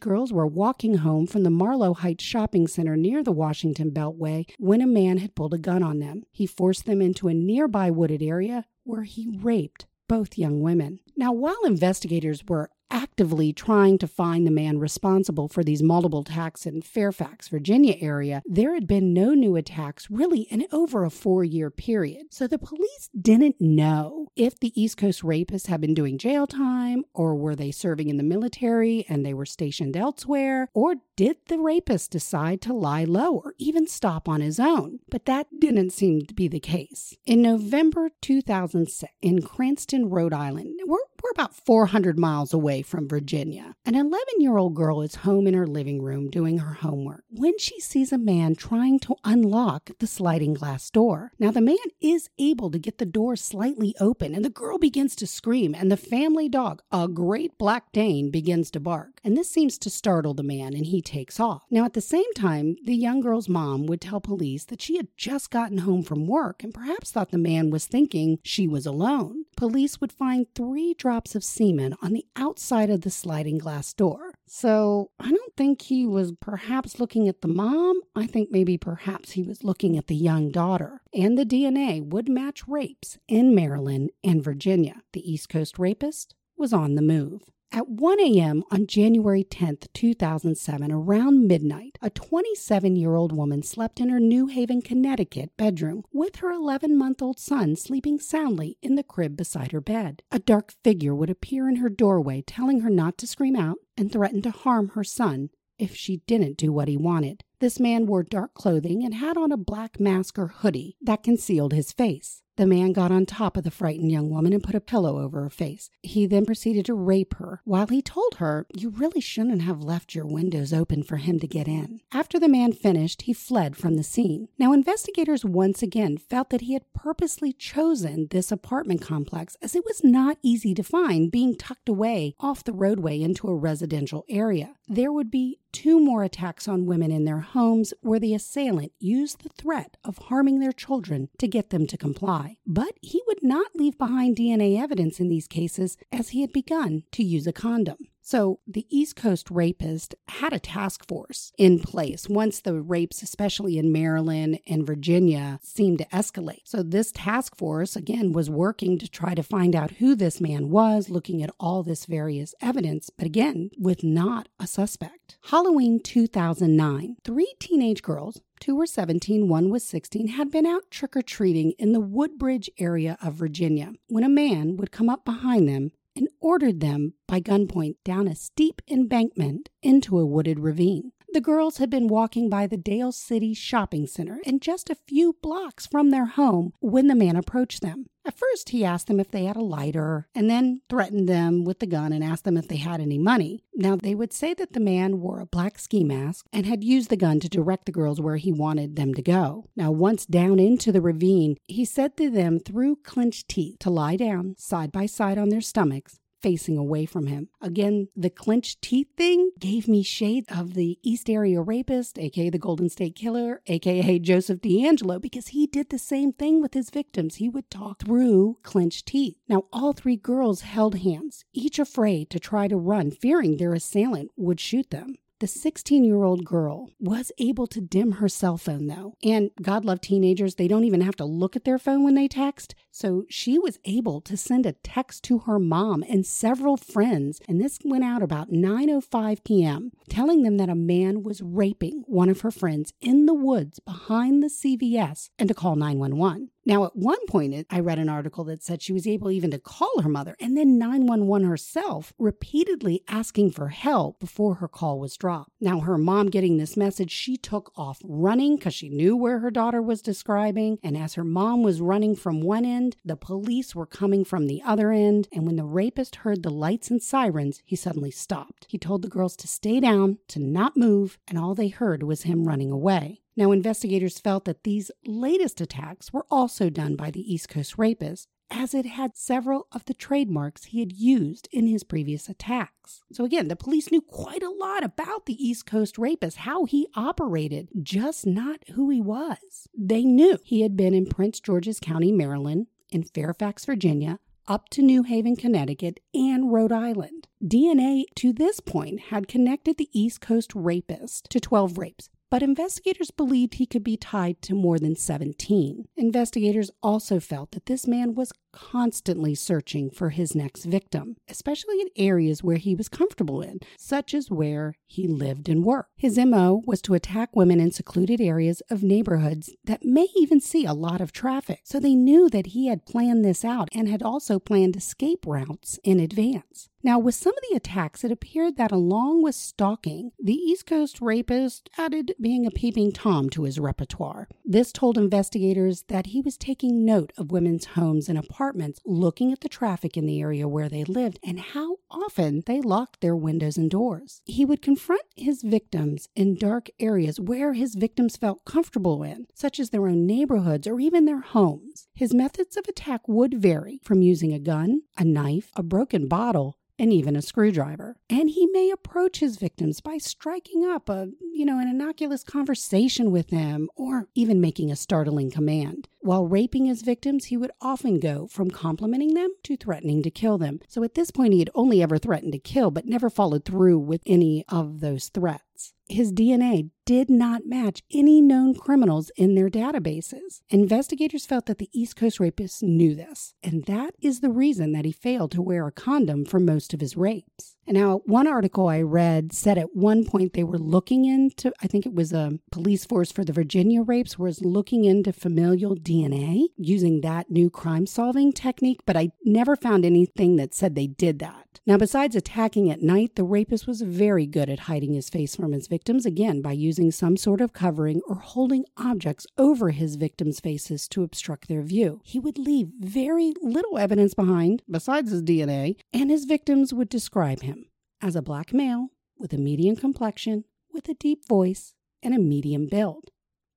girls 0.00 0.32
were 0.32 0.46
walking 0.46 0.98
home 0.98 1.26
from 1.26 1.42
the 1.42 1.50
Marlow 1.50 1.92
Heights 1.92 2.24
shopping 2.24 2.68
center 2.68 2.96
near 2.96 3.22
the 3.22 3.32
Washington 3.32 3.90
Beltway 3.90 4.46
when 4.58 4.80
a 4.80 4.86
man 4.86 5.18
had 5.18 5.34
pulled 5.34 5.52
a 5.52 5.58
gun 5.58 5.82
on 5.82 5.98
them. 5.98 6.22
He 6.32 6.46
forced 6.46 6.86
them 6.86 7.02
into 7.02 7.28
a 7.28 7.34
nearby 7.34 7.90
wooded 7.90 8.22
area 8.22 8.64
where 8.84 9.02
he 9.02 9.28
raped 9.42 9.84
both 10.10 10.36
young 10.36 10.60
women. 10.60 10.98
Now, 11.16 11.32
while 11.32 11.62
investigators 11.64 12.42
were 12.48 12.68
actively 12.90 13.52
trying 13.52 13.98
to 13.98 14.06
find 14.06 14.46
the 14.46 14.50
man 14.50 14.78
responsible 14.78 15.48
for 15.48 15.62
these 15.62 15.82
multiple 15.82 16.20
attacks 16.20 16.66
in 16.66 16.82
Fairfax, 16.82 17.48
Virginia 17.48 17.96
area, 18.00 18.42
there 18.46 18.74
had 18.74 18.86
been 18.86 19.12
no 19.12 19.34
new 19.34 19.56
attacks 19.56 20.10
really 20.10 20.42
in 20.42 20.66
over 20.72 21.04
a 21.04 21.10
four 21.10 21.44
year 21.44 21.70
period. 21.70 22.26
So 22.30 22.46
the 22.46 22.58
police 22.58 23.10
didn't 23.18 23.60
know 23.60 24.28
if 24.36 24.58
the 24.58 24.80
East 24.80 24.96
Coast 24.96 25.22
rapists 25.22 25.66
had 25.66 25.80
been 25.80 25.94
doing 25.94 26.18
jail 26.18 26.46
time 26.46 27.04
or 27.14 27.34
were 27.34 27.56
they 27.56 27.70
serving 27.70 28.08
in 28.08 28.16
the 28.16 28.22
military 28.22 29.04
and 29.08 29.24
they 29.24 29.34
were 29.34 29.46
stationed 29.46 29.96
elsewhere, 29.96 30.68
or 30.74 30.96
did 31.16 31.36
the 31.48 31.58
rapist 31.58 32.10
decide 32.10 32.60
to 32.62 32.72
lie 32.72 33.04
low 33.04 33.42
or 33.44 33.54
even 33.58 33.86
stop 33.86 34.28
on 34.28 34.40
his 34.40 34.58
own? 34.58 35.00
But 35.10 35.26
that 35.26 35.48
didn't 35.58 35.90
seem 35.90 36.22
to 36.22 36.34
be 36.34 36.48
the 36.48 36.60
case. 36.60 37.14
In 37.26 37.42
November 37.42 38.10
2006, 38.22 39.12
in 39.20 39.42
Cranston, 39.42 40.08
Rhode 40.08 40.32
Island, 40.32 40.80
we're, 40.86 40.98
we're 41.22 41.30
about 41.32 41.54
400 41.54 42.18
miles 42.18 42.52
away 42.52 42.82
from 42.82 43.08
Virginia. 43.08 43.74
An 43.84 43.94
11 43.94 44.18
year 44.38 44.56
old 44.56 44.74
girl 44.74 45.02
is 45.02 45.16
home 45.16 45.46
in 45.46 45.54
her 45.54 45.66
living 45.66 46.02
room 46.02 46.30
doing 46.30 46.58
her 46.58 46.74
homework 46.74 47.24
when 47.30 47.58
she 47.58 47.80
sees 47.80 48.12
a 48.12 48.18
man 48.18 48.54
trying 48.54 48.98
to 49.00 49.16
unlock 49.24 49.90
the 49.98 50.06
sliding 50.06 50.54
glass 50.54 50.90
door. 50.90 51.32
Now, 51.38 51.50
the 51.50 51.60
man 51.60 51.76
is 52.00 52.28
able 52.38 52.70
to 52.70 52.78
get 52.78 52.98
the 52.98 53.06
door 53.06 53.36
slightly 53.36 53.94
open, 54.00 54.34
and 54.34 54.44
the 54.44 54.50
girl 54.50 54.78
begins 54.78 55.14
to 55.16 55.26
scream, 55.26 55.74
and 55.74 55.90
the 55.90 55.96
family 55.96 56.48
dog, 56.48 56.82
a 56.92 57.08
great 57.08 57.56
black 57.58 57.92
Dane, 57.92 58.30
begins 58.30 58.70
to 58.72 58.80
bark. 58.80 59.20
And 59.24 59.36
this 59.36 59.50
seems 59.50 59.78
to 59.78 59.90
startle 59.90 60.34
the 60.34 60.42
man, 60.42 60.74
and 60.74 60.86
he 60.86 61.02
takes 61.02 61.40
off. 61.40 61.64
Now, 61.70 61.84
at 61.84 61.94
the 61.94 62.00
same 62.00 62.32
time, 62.34 62.76
the 62.84 62.94
young 62.94 63.20
girl's 63.20 63.48
mom 63.48 63.86
would 63.86 64.00
tell 64.00 64.20
police 64.20 64.64
that 64.66 64.82
she 64.82 64.96
had 64.96 65.08
just 65.16 65.50
gotten 65.50 65.78
home 65.78 66.02
from 66.02 66.26
work 66.26 66.62
and 66.62 66.74
perhaps 66.74 67.10
thought 67.10 67.30
the 67.30 67.38
man 67.38 67.70
was 67.70 67.86
thinking 67.86 68.38
she 68.42 68.66
was 68.66 68.86
alone. 68.86 69.44
Police 69.56 70.00
would 70.00 70.12
find 70.12 70.46
three 70.54 70.94
drops 71.10 71.34
of 71.34 71.42
semen 71.42 71.92
on 72.00 72.12
the 72.12 72.24
outside 72.36 72.88
of 72.88 73.00
the 73.00 73.10
sliding 73.10 73.58
glass 73.58 73.92
door. 73.92 74.32
So 74.46 75.10
I 75.18 75.28
don't 75.28 75.56
think 75.56 75.82
he 75.82 76.06
was 76.06 76.30
perhaps 76.40 77.00
looking 77.00 77.26
at 77.26 77.40
the 77.40 77.48
mom. 77.48 77.98
I 78.14 78.28
think 78.28 78.52
maybe 78.52 78.78
perhaps 78.78 79.32
he 79.32 79.42
was 79.42 79.64
looking 79.64 79.98
at 79.98 80.06
the 80.06 80.14
young 80.14 80.52
daughter. 80.52 81.00
And 81.12 81.36
the 81.36 81.44
DNA 81.44 82.00
would 82.00 82.28
match 82.28 82.68
rapes 82.68 83.18
in 83.26 83.56
Maryland 83.56 84.10
and 84.22 84.40
Virginia. 84.40 85.02
The 85.12 85.28
East 85.28 85.48
Coast 85.48 85.80
rapist 85.80 86.36
was 86.56 86.72
on 86.72 86.94
the 86.94 87.02
move. 87.02 87.42
At 87.72 87.88
1 87.88 88.18
a.m. 88.18 88.64
on 88.72 88.88
January 88.88 89.44
10, 89.44 89.78
2007, 89.94 90.90
around 90.90 91.46
midnight, 91.46 91.98
a 92.02 92.10
27 92.10 92.96
year 92.96 93.14
old 93.14 93.30
woman 93.30 93.62
slept 93.62 94.00
in 94.00 94.08
her 94.08 94.18
New 94.18 94.48
Haven, 94.48 94.82
Connecticut 94.82 95.56
bedroom 95.56 96.02
with 96.12 96.36
her 96.36 96.50
11 96.50 96.98
month 96.98 97.22
old 97.22 97.38
son 97.38 97.76
sleeping 97.76 98.18
soundly 98.18 98.76
in 98.82 98.96
the 98.96 99.04
crib 99.04 99.36
beside 99.36 99.70
her 99.70 99.80
bed. 99.80 100.20
A 100.32 100.40
dark 100.40 100.74
figure 100.82 101.14
would 101.14 101.30
appear 101.30 101.68
in 101.68 101.76
her 101.76 101.88
doorway, 101.88 102.42
telling 102.42 102.80
her 102.80 102.90
not 102.90 103.16
to 103.18 103.26
scream 103.28 103.54
out 103.54 103.78
and 103.96 104.10
threaten 104.10 104.42
to 104.42 104.50
harm 104.50 104.88
her 104.90 105.04
son 105.04 105.50
if 105.78 105.94
she 105.94 106.16
didn't 106.26 106.56
do 106.56 106.72
what 106.72 106.88
he 106.88 106.96
wanted. 106.96 107.44
This 107.60 107.78
man 107.78 108.06
wore 108.06 108.24
dark 108.24 108.52
clothing 108.52 109.04
and 109.04 109.14
had 109.14 109.36
on 109.36 109.52
a 109.52 109.56
black 109.56 110.00
mask 110.00 110.40
or 110.40 110.48
hoodie 110.48 110.96
that 111.00 111.22
concealed 111.22 111.72
his 111.72 111.92
face. 111.92 112.42
The 112.60 112.66
man 112.66 112.92
got 112.92 113.10
on 113.10 113.24
top 113.24 113.56
of 113.56 113.64
the 113.64 113.70
frightened 113.70 114.12
young 114.12 114.28
woman 114.28 114.52
and 114.52 114.62
put 114.62 114.74
a 114.74 114.82
pillow 114.82 115.18
over 115.18 115.40
her 115.40 115.48
face. 115.48 115.88
He 116.02 116.26
then 116.26 116.44
proceeded 116.44 116.84
to 116.84 116.94
rape 116.94 117.36
her 117.38 117.62
while 117.64 117.86
he 117.86 118.02
told 118.02 118.34
her, 118.34 118.66
You 118.76 118.90
really 118.90 119.22
shouldn't 119.22 119.62
have 119.62 119.82
left 119.82 120.14
your 120.14 120.26
windows 120.26 120.70
open 120.70 121.02
for 121.02 121.16
him 121.16 121.40
to 121.40 121.46
get 121.46 121.66
in. 121.66 122.00
After 122.12 122.38
the 122.38 122.50
man 122.50 122.74
finished, 122.74 123.22
he 123.22 123.32
fled 123.32 123.78
from 123.78 123.96
the 123.96 124.02
scene. 124.02 124.48
Now, 124.58 124.74
investigators 124.74 125.42
once 125.42 125.82
again 125.82 126.18
felt 126.18 126.50
that 126.50 126.60
he 126.60 126.74
had 126.74 126.92
purposely 126.92 127.54
chosen 127.54 128.28
this 128.30 128.52
apartment 128.52 129.00
complex 129.00 129.56
as 129.62 129.74
it 129.74 129.86
was 129.86 130.04
not 130.04 130.36
easy 130.42 130.74
to 130.74 130.82
find, 130.82 131.32
being 131.32 131.56
tucked 131.56 131.88
away 131.88 132.34
off 132.38 132.62
the 132.62 132.74
roadway 132.74 133.22
into 133.22 133.48
a 133.48 133.56
residential 133.56 134.26
area. 134.28 134.74
There 134.86 135.12
would 135.12 135.30
be 135.30 135.60
two 135.72 136.00
more 136.00 136.24
attacks 136.24 136.68
on 136.68 136.86
women 136.86 137.10
in 137.10 137.24
their 137.24 137.40
homes 137.40 137.94
where 138.00 138.18
the 138.18 138.34
assailant 138.34 138.92
used 138.98 139.42
the 139.42 139.48
threat 139.48 139.96
of 140.04 140.18
harming 140.18 140.58
their 140.58 140.72
children 140.72 141.28
to 141.38 141.48
get 141.48 141.70
them 141.70 141.86
to 141.86 141.96
comply. 141.96 142.49
But 142.66 142.94
he 143.00 143.22
would 143.26 143.42
not 143.42 143.74
leave 143.74 143.98
behind 143.98 144.36
DNA 144.36 144.80
evidence 144.80 145.20
in 145.20 145.28
these 145.28 145.46
cases 145.46 145.96
as 146.12 146.30
he 146.30 146.40
had 146.40 146.52
begun 146.52 147.04
to 147.12 147.22
use 147.22 147.46
a 147.46 147.52
condom. 147.52 147.96
So 148.30 148.60
the 148.64 148.86
East 148.96 149.16
Coast 149.16 149.50
rapist 149.50 150.14
had 150.28 150.52
a 150.52 150.60
task 150.60 151.04
force 151.08 151.50
in 151.58 151.80
place 151.80 152.28
once 152.28 152.60
the 152.60 152.80
rapes, 152.80 153.24
especially 153.24 153.76
in 153.76 153.90
Maryland 153.90 154.60
and 154.68 154.86
Virginia, 154.86 155.58
seemed 155.64 155.98
to 155.98 156.04
escalate. 156.12 156.60
So 156.62 156.84
this 156.84 157.10
task 157.10 157.56
force, 157.56 157.96
again, 157.96 158.30
was 158.30 158.48
working 158.48 158.98
to 158.98 159.08
try 159.08 159.34
to 159.34 159.42
find 159.42 159.74
out 159.74 159.94
who 159.94 160.14
this 160.14 160.40
man 160.40 160.70
was, 160.70 161.10
looking 161.10 161.42
at 161.42 161.50
all 161.58 161.82
this 161.82 162.06
various 162.06 162.54
evidence, 162.60 163.10
but 163.10 163.26
again, 163.26 163.70
with 163.76 164.04
not 164.04 164.48
a 164.60 164.68
suspect. 164.68 165.36
Halloween 165.46 165.98
2009, 165.98 167.16
three 167.24 167.52
teenage 167.58 168.00
girls, 168.00 168.40
two 168.60 168.76
were 168.76 168.86
17, 168.86 169.48
one 169.48 169.70
was 169.70 169.82
16, 169.82 170.28
had 170.28 170.52
been 170.52 170.66
out 170.66 170.88
trick 170.88 171.16
or 171.16 171.22
treating 171.22 171.72
in 171.80 171.90
the 171.90 171.98
Woodbridge 171.98 172.70
area 172.78 173.18
of 173.20 173.34
Virginia 173.34 173.94
when 174.06 174.22
a 174.22 174.28
man 174.28 174.76
would 174.76 174.92
come 174.92 175.08
up 175.08 175.24
behind 175.24 175.68
them 175.68 175.90
and 176.20 176.28
ordered 176.38 176.80
them 176.80 177.14
by 177.26 177.40
gunpoint 177.40 177.96
down 178.04 178.28
a 178.28 178.34
steep 178.34 178.82
embankment 178.90 179.70
into 179.82 180.18
a 180.18 180.26
wooded 180.26 180.60
ravine. 180.60 181.12
The 181.32 181.40
girls 181.40 181.76
had 181.76 181.90
been 181.90 182.08
walking 182.08 182.50
by 182.50 182.66
the 182.66 182.76
Dale 182.76 183.12
City 183.12 183.54
Shopping 183.54 184.08
Center 184.08 184.40
and 184.44 184.60
just 184.60 184.90
a 184.90 184.96
few 184.96 185.36
blocks 185.40 185.86
from 185.86 186.10
their 186.10 186.26
home 186.26 186.72
when 186.80 187.06
the 187.06 187.14
man 187.14 187.36
approached 187.36 187.82
them. 187.82 188.06
At 188.24 188.36
first, 188.36 188.70
he 188.70 188.84
asked 188.84 189.06
them 189.06 189.20
if 189.20 189.30
they 189.30 189.44
had 189.44 189.56
a 189.56 189.62
lighter 189.62 190.28
and 190.34 190.50
then 190.50 190.82
threatened 190.90 191.28
them 191.28 191.64
with 191.64 191.78
the 191.78 191.86
gun 191.86 192.12
and 192.12 192.22
asked 192.22 192.44
them 192.44 192.56
if 192.56 192.68
they 192.68 192.76
had 192.76 193.00
any 193.00 193.16
money. 193.16 193.62
Now, 193.74 193.96
they 193.96 194.14
would 194.14 194.32
say 194.32 194.54
that 194.54 194.72
the 194.72 194.80
man 194.80 195.20
wore 195.20 195.40
a 195.40 195.46
black 195.46 195.78
ski 195.78 196.04
mask 196.04 196.46
and 196.52 196.66
had 196.66 196.84
used 196.84 197.10
the 197.10 197.16
gun 197.16 197.40
to 197.40 197.48
direct 197.48 197.86
the 197.86 197.92
girls 197.92 198.20
where 198.20 198.36
he 198.36 198.52
wanted 198.52 198.96
them 198.96 199.14
to 199.14 199.22
go. 199.22 199.66
Now, 199.76 199.90
once 199.90 200.26
down 200.26 200.58
into 200.58 200.92
the 200.92 201.00
ravine, 201.00 201.56
he 201.66 201.84
said 201.84 202.16
to 202.18 202.28
them 202.28 202.58
through 202.58 202.96
clenched 203.04 203.48
teeth 203.48 203.78
to 203.80 203.90
lie 203.90 204.16
down 204.16 204.56
side 204.58 204.92
by 204.92 205.06
side 205.06 205.38
on 205.38 205.48
their 205.48 205.62
stomachs 205.62 206.19
facing 206.40 206.76
away 206.76 207.06
from 207.06 207.26
him. 207.26 207.48
Again, 207.60 208.08
the 208.16 208.30
clenched 208.30 208.82
teeth 208.82 209.08
thing 209.16 209.50
gave 209.58 209.88
me 209.88 210.02
shade 210.02 210.44
of 210.48 210.74
the 210.74 210.98
East 211.02 211.28
Area 211.28 211.60
Rapist, 211.60 212.18
aka 212.18 212.50
the 212.50 212.58
Golden 212.58 212.88
State 212.88 213.16
Killer, 213.16 213.60
aka 213.66 214.18
Joseph 214.18 214.60
DeAngelo, 214.60 215.20
because 215.20 215.48
he 215.48 215.66
did 215.66 215.90
the 215.90 215.98
same 215.98 216.32
thing 216.32 216.60
with 216.60 216.74
his 216.74 216.90
victims. 216.90 217.36
He 217.36 217.48
would 217.48 217.70
talk 217.70 218.00
through 218.00 218.58
clenched 218.62 219.06
teeth. 219.06 219.36
Now, 219.48 219.64
all 219.72 219.92
three 219.92 220.16
girls 220.16 220.62
held 220.62 220.96
hands, 220.96 221.44
each 221.52 221.78
afraid 221.78 222.30
to 222.30 222.38
try 222.38 222.68
to 222.68 222.76
run, 222.76 223.10
fearing 223.10 223.56
their 223.56 223.74
assailant 223.74 224.30
would 224.36 224.60
shoot 224.60 224.90
them. 224.90 225.16
The 225.40 225.46
16 225.46 226.04
year 226.04 226.22
old 226.22 226.44
girl 226.44 226.90
was 227.00 227.32
able 227.38 227.66
to 227.68 227.80
dim 227.80 228.12
her 228.12 228.28
cell 228.28 228.58
phone, 228.58 228.88
though. 228.88 229.14
And 229.24 229.50
God 229.62 229.86
love 229.86 230.02
teenagers, 230.02 230.56
they 230.56 230.68
don't 230.68 230.84
even 230.84 231.00
have 231.00 231.16
to 231.16 231.24
look 231.24 231.56
at 231.56 231.64
their 231.64 231.78
phone 231.78 232.04
when 232.04 232.14
they 232.14 232.28
text. 232.28 232.74
So 232.90 233.24
she 233.30 233.58
was 233.58 233.78
able 233.86 234.20
to 234.20 234.36
send 234.36 234.66
a 234.66 234.72
text 234.72 235.24
to 235.24 235.38
her 235.40 235.58
mom 235.58 236.04
and 236.06 236.26
several 236.26 236.76
friends. 236.76 237.40
And 237.48 237.58
this 237.58 237.78
went 237.82 238.04
out 238.04 238.22
about 238.22 238.52
9.05 238.52 239.42
p.m., 239.42 239.92
telling 240.10 240.42
them 240.42 240.58
that 240.58 240.68
a 240.68 240.74
man 240.74 241.22
was 241.22 241.40
raping 241.40 242.04
one 242.06 242.28
of 242.28 242.42
her 242.42 242.50
friends 242.50 242.92
in 243.00 243.24
the 243.24 243.32
woods 243.32 243.78
behind 243.78 244.42
the 244.42 244.48
CVS 244.48 245.30
and 245.38 245.48
to 245.48 245.54
call 245.54 245.74
911. 245.74 246.50
Now, 246.70 246.84
at 246.84 246.94
one 246.94 247.26
point, 247.26 247.66
I 247.68 247.80
read 247.80 247.98
an 247.98 248.08
article 248.08 248.44
that 248.44 248.62
said 248.62 248.80
she 248.80 248.92
was 248.92 249.04
able 249.04 249.28
even 249.32 249.50
to 249.50 249.58
call 249.58 250.02
her 250.02 250.08
mother 250.08 250.36
and 250.38 250.56
then 250.56 250.78
911 250.78 251.48
herself, 251.48 252.12
repeatedly 252.16 253.02
asking 253.08 253.50
for 253.50 253.70
help 253.70 254.20
before 254.20 254.54
her 254.54 254.68
call 254.68 255.00
was 255.00 255.16
dropped. 255.16 255.50
Now, 255.60 255.80
her 255.80 255.98
mom 255.98 256.28
getting 256.28 256.58
this 256.58 256.76
message, 256.76 257.10
she 257.10 257.36
took 257.36 257.72
off 257.76 258.00
running 258.04 258.54
because 258.54 258.72
she 258.72 258.88
knew 258.88 259.16
where 259.16 259.40
her 259.40 259.50
daughter 259.50 259.82
was 259.82 260.00
describing. 260.00 260.78
And 260.80 260.96
as 260.96 261.14
her 261.14 261.24
mom 261.24 261.64
was 261.64 261.80
running 261.80 262.14
from 262.14 262.40
one 262.40 262.64
end, 262.64 262.94
the 263.04 263.16
police 263.16 263.74
were 263.74 263.84
coming 263.84 264.24
from 264.24 264.46
the 264.46 264.62
other 264.62 264.92
end. 264.92 265.26
And 265.32 265.46
when 265.46 265.56
the 265.56 265.64
rapist 265.64 266.14
heard 266.22 266.44
the 266.44 266.50
lights 266.50 266.88
and 266.88 267.02
sirens, 267.02 267.62
he 267.64 267.74
suddenly 267.74 268.12
stopped. 268.12 268.66
He 268.68 268.78
told 268.78 269.02
the 269.02 269.08
girls 269.08 269.34
to 269.38 269.48
stay 269.48 269.80
down, 269.80 270.18
to 270.28 270.38
not 270.38 270.76
move, 270.76 271.18
and 271.26 271.36
all 271.36 271.56
they 271.56 271.66
heard 271.66 272.04
was 272.04 272.22
him 272.22 272.46
running 272.46 272.70
away. 272.70 273.22
Now, 273.36 273.52
investigators 273.52 274.18
felt 274.18 274.44
that 274.44 274.64
these 274.64 274.90
latest 275.04 275.60
attacks 275.60 276.12
were 276.12 276.26
also 276.30 276.68
done 276.70 276.96
by 276.96 277.10
the 277.10 277.32
East 277.32 277.48
Coast 277.48 277.78
rapist, 277.78 278.28
as 278.50 278.74
it 278.74 278.84
had 278.84 279.16
several 279.16 279.68
of 279.70 279.84
the 279.84 279.94
trademarks 279.94 280.64
he 280.64 280.80
had 280.80 280.92
used 280.92 281.48
in 281.52 281.68
his 281.68 281.84
previous 281.84 282.28
attacks. 282.28 283.02
So, 283.12 283.24
again, 283.24 283.48
the 283.48 283.56
police 283.56 283.92
knew 283.92 284.00
quite 284.00 284.42
a 284.42 284.50
lot 284.50 284.82
about 284.82 285.26
the 285.26 285.42
East 285.42 285.66
Coast 285.66 285.98
rapist, 285.98 286.38
how 286.38 286.64
he 286.64 286.88
operated, 286.94 287.68
just 287.82 288.26
not 288.26 288.64
who 288.74 288.90
he 288.90 289.00
was. 289.00 289.68
They 289.76 290.04
knew 290.04 290.38
he 290.42 290.62
had 290.62 290.76
been 290.76 290.94
in 290.94 291.06
Prince 291.06 291.38
George's 291.40 291.78
County, 291.78 292.10
Maryland, 292.10 292.66
in 292.90 293.04
Fairfax, 293.04 293.64
Virginia, 293.64 294.18
up 294.48 294.68
to 294.70 294.82
New 294.82 295.04
Haven, 295.04 295.36
Connecticut, 295.36 296.00
and 296.12 296.52
Rhode 296.52 296.72
Island. 296.72 297.28
DNA 297.42 298.04
to 298.16 298.32
this 298.32 298.58
point 298.58 299.00
had 299.00 299.28
connected 299.28 299.76
the 299.76 299.88
East 299.92 300.20
Coast 300.20 300.52
rapist 300.54 301.30
to 301.30 301.38
12 301.38 301.78
rapes, 301.78 302.08
but 302.30 302.42
investigators 302.42 303.10
believed 303.10 303.54
he 303.54 303.66
could 303.66 303.82
be 303.82 303.96
tied 303.96 304.40
to 304.42 304.54
more 304.54 304.78
than 304.78 304.94
17. 304.94 305.88
Investigators 305.96 306.70
also 306.82 307.18
felt 307.18 307.50
that 307.50 307.66
this 307.66 307.86
man 307.86 308.14
was 308.14 308.32
constantly 308.52 309.34
searching 309.34 309.90
for 309.90 310.10
his 310.10 310.34
next 310.34 310.64
victim, 310.64 311.16
especially 311.28 311.80
in 311.80 311.88
areas 311.96 312.42
where 312.42 312.56
he 312.56 312.74
was 312.74 312.88
comfortable 312.88 313.40
in, 313.40 313.60
such 313.76 314.14
as 314.14 314.30
where 314.30 314.74
he 314.86 315.06
lived 315.06 315.48
and 315.48 315.64
worked. 315.64 315.90
His 315.96 316.18
MO 316.18 316.62
was 316.66 316.82
to 316.82 316.94
attack 316.94 317.34
women 317.34 317.60
in 317.60 317.70
secluded 317.70 318.20
areas 318.20 318.62
of 318.70 318.82
neighborhoods 318.82 319.54
that 319.64 319.84
may 319.84 320.08
even 320.16 320.40
see 320.40 320.64
a 320.64 320.72
lot 320.72 321.00
of 321.00 321.12
traffic. 321.12 321.60
So 321.64 321.78
they 321.78 321.94
knew 321.94 322.28
that 322.30 322.46
he 322.46 322.66
had 322.66 322.86
planned 322.86 323.24
this 323.24 323.44
out 323.44 323.68
and 323.72 323.88
had 323.88 324.02
also 324.02 324.38
planned 324.38 324.76
escape 324.76 325.26
routes 325.26 325.78
in 325.84 326.00
advance. 326.00 326.68
Now, 326.82 326.98
with 326.98 327.14
some 327.14 327.34
of 327.36 327.44
the 327.50 327.56
attacks, 327.56 328.04
it 328.04 328.10
appeared 328.10 328.56
that 328.56 328.72
along 328.72 329.22
with 329.22 329.34
stalking, 329.34 330.12
the 330.18 330.32
East 330.32 330.64
Coast 330.64 331.02
rapist 331.02 331.68
added 331.76 332.14
being 332.18 332.46
a 332.46 332.50
peeping 332.50 332.90
Tom 332.90 333.28
to 333.30 333.42
his 333.42 333.58
repertoire. 333.58 334.28
This 334.46 334.72
told 334.72 334.96
investigators 334.96 335.82
that 335.88 336.06
he 336.06 336.22
was 336.22 336.38
taking 336.38 336.86
note 336.86 337.12
of 337.18 337.32
women's 337.32 337.66
homes 337.66 338.08
and 338.08 338.16
apartments 338.16 338.39
apartments, 338.40 338.80
looking 338.86 339.32
at 339.32 339.40
the 339.40 339.50
traffic 339.50 339.98
in 339.98 340.06
the 340.06 340.18
area 340.18 340.48
where 340.48 340.70
they 340.70 340.82
lived 340.82 341.18
and 341.22 341.38
how 341.38 341.76
often 341.90 342.42
they 342.46 342.58
locked 342.58 343.02
their 343.02 343.14
windows 343.14 343.58
and 343.58 343.70
doors. 343.70 344.22
He 344.24 344.46
would 344.46 344.62
confront 344.62 345.02
his 345.14 345.42
victims 345.42 346.08
in 346.16 346.36
dark 346.36 346.70
areas 346.80 347.20
where 347.20 347.52
his 347.52 347.74
victims 347.74 348.16
felt 348.16 348.46
comfortable 348.46 349.02
in, 349.02 349.26
such 349.34 349.60
as 349.60 349.68
their 349.68 349.86
own 349.86 350.06
neighborhoods 350.06 350.66
or 350.66 350.80
even 350.80 351.04
their 351.04 351.20
homes. 351.20 351.88
His 351.94 352.14
methods 352.14 352.56
of 352.56 352.64
attack 352.66 353.06
would 353.06 353.34
vary 353.34 353.78
from 353.84 354.00
using 354.00 354.32
a 354.32 354.38
gun, 354.38 354.84
a 354.96 355.04
knife, 355.04 355.50
a 355.54 355.62
broken 355.62 356.08
bottle, 356.08 356.56
and 356.80 356.94
even 356.94 357.14
a 357.14 357.22
screwdriver. 357.22 357.96
And 358.08 358.30
he 358.30 358.46
may 358.46 358.70
approach 358.70 359.20
his 359.20 359.36
victims 359.36 359.82
by 359.82 359.98
striking 359.98 360.64
up 360.64 360.88
a, 360.88 361.10
you 361.20 361.44
know, 361.44 361.58
an 361.58 361.68
innocuous 361.68 362.24
conversation 362.24 363.12
with 363.12 363.28
them 363.28 363.68
or 363.76 364.08
even 364.14 364.40
making 364.40 364.70
a 364.70 364.76
startling 364.76 365.30
command. 365.30 365.88
While 366.00 366.26
raping 366.26 366.64
his 366.64 366.80
victims, 366.80 367.26
he 367.26 367.36
would 367.36 367.52
often 367.60 368.00
go 368.00 368.26
from 368.26 368.50
complimenting 368.50 369.12
them 369.12 369.34
to 369.42 369.58
threatening 369.58 370.02
to 370.02 370.10
kill 370.10 370.38
them. 370.38 370.60
So 370.68 370.82
at 370.82 370.94
this 370.94 371.10
point, 371.10 371.34
he 371.34 371.40
had 371.40 371.50
only 371.54 371.82
ever 371.82 371.98
threatened 371.98 372.32
to 372.32 372.38
kill, 372.38 372.70
but 372.70 372.86
never 372.86 373.10
followed 373.10 373.44
through 373.44 373.78
with 373.78 374.02
any 374.06 374.46
of 374.48 374.80
those 374.80 375.08
threats 375.08 375.74
his 375.90 376.12
DNA 376.12 376.70
did 376.90 377.08
not 377.08 377.46
match 377.46 377.84
any 377.94 378.20
known 378.20 378.52
criminals 378.52 379.12
in 379.16 379.36
their 379.36 379.48
databases. 379.48 380.40
Investigators 380.48 381.24
felt 381.24 381.46
that 381.46 381.58
the 381.58 381.70
East 381.72 381.94
Coast 381.94 382.18
rapist 382.18 382.64
knew 382.64 382.96
this, 382.96 383.32
and 383.44 383.64
that 383.66 383.94
is 384.02 384.18
the 384.18 384.28
reason 384.28 384.72
that 384.72 384.84
he 384.84 384.90
failed 384.90 385.30
to 385.30 385.40
wear 385.40 385.68
a 385.68 385.70
condom 385.70 386.24
for 386.24 386.40
most 386.40 386.74
of 386.74 386.80
his 386.80 386.96
rapes. 386.96 387.54
And 387.64 387.78
now, 387.78 388.00
one 388.06 388.26
article 388.26 388.66
I 388.66 388.82
read 388.82 389.32
said 389.32 389.56
at 389.56 389.76
one 389.76 390.04
point 390.04 390.32
they 390.32 390.42
were 390.42 390.58
looking 390.58 391.04
into, 391.04 391.52
I 391.62 391.68
think 391.68 391.86
it 391.86 391.94
was 391.94 392.12
a 392.12 392.40
police 392.50 392.84
force 392.84 393.12
for 393.12 393.24
the 393.24 393.32
Virginia 393.32 393.82
rapes, 393.82 394.18
was 394.18 394.42
looking 394.42 394.84
into 394.84 395.12
familial 395.12 395.76
DNA 395.76 396.46
using 396.56 397.02
that 397.02 397.30
new 397.30 397.48
crime 397.48 397.86
solving 397.86 398.32
technique, 398.32 398.80
but 398.84 398.96
I 398.96 399.12
never 399.24 399.54
found 399.54 399.84
anything 399.84 400.34
that 400.34 400.52
said 400.52 400.74
they 400.74 400.88
did 400.88 401.20
that. 401.20 401.60
Now, 401.66 401.76
besides 401.76 402.16
attacking 402.16 402.70
at 402.70 402.82
night, 402.82 403.14
the 403.14 403.22
rapist 403.22 403.66
was 403.68 403.82
very 403.82 404.26
good 404.26 404.48
at 404.48 404.60
hiding 404.60 404.94
his 404.94 405.10
face 405.10 405.36
from 405.36 405.52
his 405.52 405.68
victims, 405.68 406.06
again, 406.06 406.42
by 406.42 406.52
using 406.52 406.79
some 406.88 407.16
sort 407.16 407.40
of 407.40 407.52
covering 407.52 408.00
or 408.06 408.14
holding 408.14 408.64
objects 408.76 409.26
over 409.36 409.70
his 409.70 409.96
victims' 409.96 410.38
faces 410.38 410.86
to 410.88 411.02
obstruct 411.02 411.48
their 411.48 411.62
view. 411.62 412.00
He 412.04 412.20
would 412.20 412.38
leave 412.38 412.68
very 412.78 413.34
little 413.42 413.76
evidence 413.76 414.14
behind, 414.14 414.62
besides 414.70 415.10
his 415.10 415.22
DNA, 415.22 415.76
and 415.92 416.10
his 416.10 416.26
victims 416.26 416.72
would 416.72 416.88
describe 416.88 417.42
him 417.42 417.66
as 418.00 418.14
a 418.14 418.22
black 418.22 418.52
male 418.52 418.90
with 419.18 419.32
a 419.32 419.38
medium 419.38 419.74
complexion, 419.74 420.44
with 420.72 420.88
a 420.88 420.94
deep 420.94 421.26
voice, 421.26 421.74
and 422.02 422.14
a 422.14 422.18
medium 422.18 422.68
build. 422.68 423.10